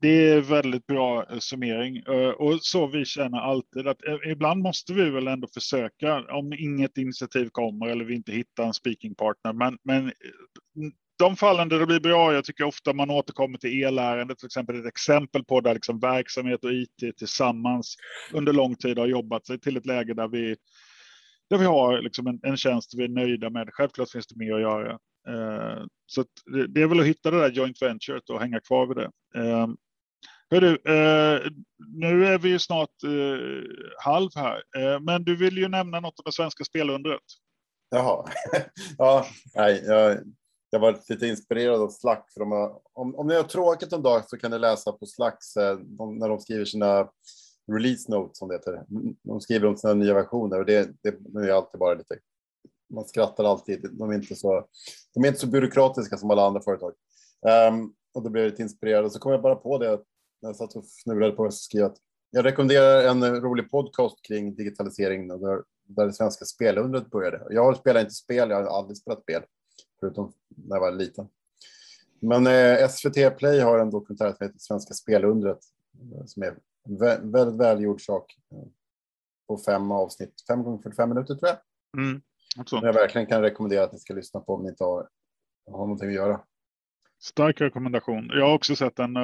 Det 0.01 0.29
är 0.29 0.41
väldigt 0.41 0.87
bra 0.87 1.25
eh, 1.31 1.39
summering 1.39 1.97
eh, 1.97 2.29
och 2.29 2.59
så 2.61 2.87
vi 2.87 3.05
känner 3.05 3.37
alltid 3.37 3.87
att 3.87 4.07
eh, 4.07 4.31
ibland 4.31 4.61
måste 4.61 4.93
vi 4.93 5.09
väl 5.09 5.27
ändå 5.27 5.47
försöka 5.53 6.21
om 6.21 6.53
inget 6.53 6.97
initiativ 6.97 7.49
kommer 7.51 7.87
eller 7.87 8.05
vi 8.05 8.15
inte 8.15 8.31
hittar 8.31 8.63
en 8.63 8.73
speaking 8.73 9.15
partner. 9.15 9.53
Men, 9.53 9.77
men 9.83 10.11
de 11.19 11.35
fallen 11.35 11.69
där 11.69 11.79
det 11.79 11.85
blir 11.85 11.99
bra, 11.99 12.33
jag 12.33 12.43
tycker 12.43 12.63
ofta 12.63 12.93
man 12.93 13.09
återkommer 13.09 13.57
till 13.57 13.83
elärendet, 13.83 14.37
till 14.37 14.45
exempel 14.45 14.79
ett 14.79 14.85
exempel 14.85 15.43
på 15.43 15.61
där 15.61 15.73
liksom 15.73 15.99
verksamhet 15.99 16.63
och 16.63 16.73
IT 16.73 17.17
tillsammans 17.17 17.95
under 18.33 18.53
lång 18.53 18.75
tid 18.75 18.97
har 18.97 19.07
jobbat 19.07 19.45
sig 19.45 19.59
till 19.59 19.77
ett 19.77 19.85
läge 19.85 20.13
där 20.13 20.27
vi 20.27 20.55
där 21.49 21.57
vi 21.57 21.65
har 21.65 22.01
liksom 22.01 22.27
en, 22.27 22.39
en 22.43 22.57
tjänst 22.57 22.93
vi 22.97 23.03
är 23.03 23.09
nöjda 23.09 23.49
med. 23.49 23.69
Självklart 23.71 24.09
finns 24.09 24.27
det 24.27 24.45
mer 24.45 24.53
att 24.53 24.61
göra. 24.61 24.91
Eh, 25.27 25.85
så 26.05 26.23
det, 26.45 26.67
det, 26.67 26.81
är 26.81 26.87
väl 26.87 26.99
att 26.99 27.05
hitta 27.05 27.31
det 27.31 27.39
där 27.39 27.51
joint 27.51 27.81
venturet 27.81 28.29
och 28.29 28.39
hänga 28.39 28.59
kvar 28.59 28.87
vid 28.87 28.97
det. 28.97 29.11
Eh, 29.41 29.67
hörru, 30.51 30.71
eh, 30.71 31.51
nu 31.87 32.25
är 32.27 32.37
vi 32.37 32.49
ju 32.49 32.59
snart 32.59 33.03
eh, 33.03 33.63
halv 34.03 34.29
här, 34.35 34.63
eh, 34.77 34.99
men 34.99 35.23
du 35.23 35.35
vill 35.35 35.57
ju 35.57 35.67
nämna 35.67 35.99
något 35.99 36.19
om 36.19 36.23
det 36.25 36.31
svenska 36.31 36.63
spelundret. 36.63 37.21
Jaha, 37.89 38.25
ja, 38.97 39.25
nej, 39.55 39.83
jag, 39.85 40.17
jag 40.69 40.79
var 40.79 40.99
lite 41.09 41.27
inspirerad 41.27 41.81
av 41.81 41.89
Slack. 41.89 42.31
För 42.33 42.39
de 42.39 42.51
har, 42.51 42.79
om, 42.93 43.15
om 43.15 43.27
ni 43.27 43.35
har 43.35 43.43
tråkigt 43.43 43.93
en 43.93 44.03
dag 44.03 44.29
så 44.29 44.37
kan 44.37 44.51
ni 44.51 44.59
läsa 44.59 44.91
på 44.91 45.05
Slacks 45.05 45.57
eh, 45.57 45.77
de, 45.77 46.17
när 46.17 46.29
de 46.29 46.39
skriver 46.39 46.65
sina 46.65 47.09
release 47.71 48.11
notes, 48.11 48.37
som 48.37 48.47
det 48.47 48.55
heter. 48.55 48.83
De 49.23 49.41
skriver 49.41 49.67
om 49.67 49.77
sina 49.77 49.93
nya 49.93 50.13
versioner 50.13 50.59
och 50.59 50.65
det, 50.65 50.89
det, 51.01 51.15
det 51.19 51.39
är 51.39 51.53
alltid 51.53 51.79
bara 51.79 51.93
lite. 51.93 52.17
Man 52.89 53.05
skrattar 53.05 53.43
alltid. 53.43 53.89
De 53.91 54.09
är 54.09 54.15
inte 54.15 54.35
så. 54.35 54.67
De 55.13 55.23
är 55.23 55.27
inte 55.27 55.39
så 55.39 55.47
byråkratiska 55.47 56.17
som 56.17 56.31
alla 56.31 56.47
andra 56.47 56.61
företag. 56.61 56.93
Um, 57.71 57.93
och 58.13 58.23
då 58.23 58.29
blev 58.29 58.43
jag 58.43 58.51
lite 58.51 58.61
inspirerad 58.61 59.05
och 59.05 59.11
så 59.11 59.19
kom 59.19 59.31
jag 59.31 59.41
bara 59.41 59.55
på 59.55 59.77
det 59.77 60.01
när 60.41 60.49
jag 60.49 60.55
satt 60.55 60.75
och 60.75 60.85
fnulade 60.85 61.31
på 61.31 61.45
att 61.45 61.53
jag 61.73 61.91
att 61.91 61.97
jag 62.31 62.45
rekommenderar 62.45 63.03
en 63.03 63.41
rolig 63.41 63.71
podcast 63.71 64.21
kring 64.21 64.55
digitalisering 64.55 65.27
där, 65.27 65.63
där 65.83 66.05
det 66.05 66.13
svenska 66.13 66.45
spelundret 66.45 67.09
började. 67.09 67.47
Jag 67.49 67.77
spelar 67.77 68.01
inte 68.01 68.13
spel, 68.13 68.49
jag 68.49 68.63
har 68.63 68.77
aldrig 68.77 68.97
spelat 68.97 69.21
spel 69.21 69.43
förutom 69.99 70.33
när 70.47 70.75
jag 70.75 70.81
var 70.81 70.91
liten. 70.91 71.27
Men 72.19 72.47
eh, 72.47 72.87
SVT 72.89 73.37
Play 73.37 73.59
har 73.59 73.79
en 73.79 73.89
dokumentär 73.89 74.33
som 74.33 74.45
heter 74.47 74.59
Svenska 74.59 74.93
spelundret 74.93 75.59
som 76.25 76.43
är 76.43 76.57
väldigt 77.31 77.59
välgjord 77.59 78.01
sak. 78.01 78.35
Eh, 78.51 78.67
på 79.47 79.57
fem 79.57 79.91
avsnitt, 79.91 80.33
fem 80.47 80.63
gånger 80.63 80.81
45 80.81 81.09
minuter 81.09 81.35
tror 81.35 81.49
jag. 81.49 81.57
Mm, 82.03 82.21
jag 82.81 82.93
verkligen 82.93 83.27
kan 83.27 83.41
rekommendera 83.41 83.83
att 83.83 83.93
ni 83.93 83.99
ska 83.99 84.13
lyssna 84.13 84.39
på 84.39 84.53
om 84.55 84.63
ni 84.63 84.69
inte 84.69 84.83
har, 84.83 85.09
har 85.71 85.77
någonting 85.77 86.07
att 86.07 86.15
göra. 86.15 86.41
Stark 87.19 87.61
rekommendation. 87.61 88.29
Jag 88.33 88.45
har 88.45 88.53
också 88.53 88.75
sett 88.75 88.95
den. 88.95 89.15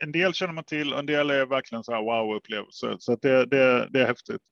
En 0.00 0.12
del 0.12 0.34
känner 0.34 0.52
man 0.52 0.64
till, 0.64 0.92
en 0.92 1.06
del 1.06 1.30
är 1.30 1.46
verkligen 1.46 1.84
så 1.84 1.92
här 1.92 2.02
wow-upplevelse. 2.02 2.96
Så 2.98 3.16
det, 3.22 3.46
det, 3.46 3.88
det 3.92 4.00
är 4.00 4.06
häftigt. 4.06 4.42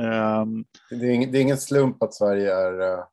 Um, 0.00 0.64
det, 0.90 1.06
är 1.06 1.10
ingen, 1.10 1.32
det, 1.32 1.38
är 1.38 1.42
ingen, 1.42 1.58
slump 1.58 2.02
att 2.02 2.14
Sverige 2.14 2.54
är 2.54 2.80
uh, 2.80 3.04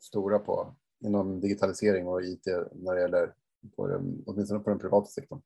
stora 0.00 0.38
på 0.38 0.74
inom 1.04 1.40
digitalisering 1.40 2.08
och 2.08 2.22
IT 2.22 2.46
när 2.72 2.94
det 2.94 3.00
gäller 3.00 3.32
på 3.76 3.86
den, 3.86 4.22
åtminstone 4.26 4.60
på 4.60 4.70
den 4.70 4.78
privata 4.78 5.06
sektorn. 5.06 5.40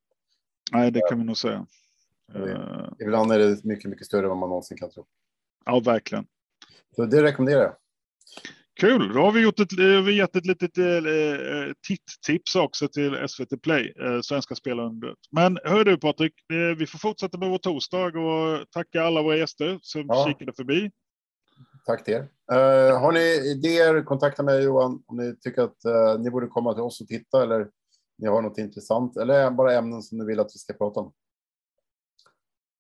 Nej, 0.75 0.91
det 0.91 1.01
kan 1.09 1.19
vi 1.19 1.25
nog 1.25 1.37
säga. 1.37 1.67
Uh, 2.37 2.89
ibland 2.99 3.33
är 3.33 3.39
det 3.39 3.65
mycket, 3.65 3.91
mycket 3.91 4.07
större 4.07 4.23
än 4.23 4.29
vad 4.29 4.39
man 4.39 4.49
någonsin 4.49 4.79
kan 4.79 4.91
tro. 4.91 5.07
Ja, 5.65 5.81
verkligen. 5.81 6.27
Så 6.97 7.05
det 7.05 7.23
rekommenderar 7.23 7.63
jag. 7.63 7.77
Kul, 8.81 9.13
då 9.15 9.21
har 9.21 9.33
vi, 9.33 9.41
gjort 9.41 9.61
ett, 9.61 9.73
vi 10.07 10.17
gett 10.17 10.37
ett 10.37 10.47
litet 10.47 10.79
eh, 10.79 10.85
titt-tips 11.89 12.57
också 12.57 12.89
till 12.89 13.29
SVT 13.29 13.63
Play, 13.63 13.93
eh, 14.01 14.21
Svenska 14.21 14.55
Spelarundet. 14.55 15.19
Men 15.31 15.59
hör 15.65 15.85
du 15.85 15.99
Patrik, 15.99 16.33
eh, 16.53 16.77
vi 16.79 16.87
får 16.87 16.99
fortsätta 16.99 17.39
med 17.39 17.51
vår 17.51 17.59
torsdag 17.59 18.07
och 18.07 18.71
tacka 18.71 19.03
alla 19.03 19.23
våra 19.23 19.37
gäster 19.37 19.79
som 19.83 20.05
ja. 20.09 20.27
kikade 20.29 20.53
förbi. 20.53 20.91
Tack 21.87 22.05
till 22.05 22.15
er. 22.15 22.29
Har 22.99 23.13
ni 23.13 23.51
idéer, 23.51 24.03
kontakta 24.03 24.43
mig 24.43 24.63
Johan 24.63 25.03
om 25.07 25.17
ni 25.17 25.37
tycker 25.37 25.63
att 25.63 26.21
ni 26.21 26.31
borde 26.31 26.47
komma 26.47 26.75
till 26.75 26.83
oss 26.83 27.01
och 27.01 27.07
titta 27.07 27.43
eller 27.43 27.69
ni 28.19 28.29
har 28.29 28.43
något 28.43 28.59
intressant 28.59 29.17
eller 29.17 29.51
bara 29.51 29.75
ämnen 29.75 30.03
som 30.03 30.19
ni 30.19 30.25
vill 30.25 30.41
att 30.41 30.55
vi 30.55 30.59
ska 30.59 30.73
prata 30.73 31.01
om. 31.01 31.13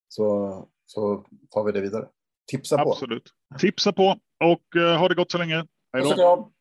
Så, 0.08 0.68
så 0.86 1.26
tar 1.50 1.64
vi 1.64 1.72
det 1.72 1.80
vidare. 1.80 2.08
Tipsa 2.50 2.84
på. 2.84 2.92
Absolut. 2.92 3.30
Tipsa 3.58 3.92
på 3.92 4.18
och 4.44 4.76
uh, 4.76 4.96
ha 4.96 5.08
det 5.08 5.14
gott 5.14 5.30
så 5.30 5.38
länge. 5.38 5.66
Hej 5.92 6.02
då. 6.16 6.52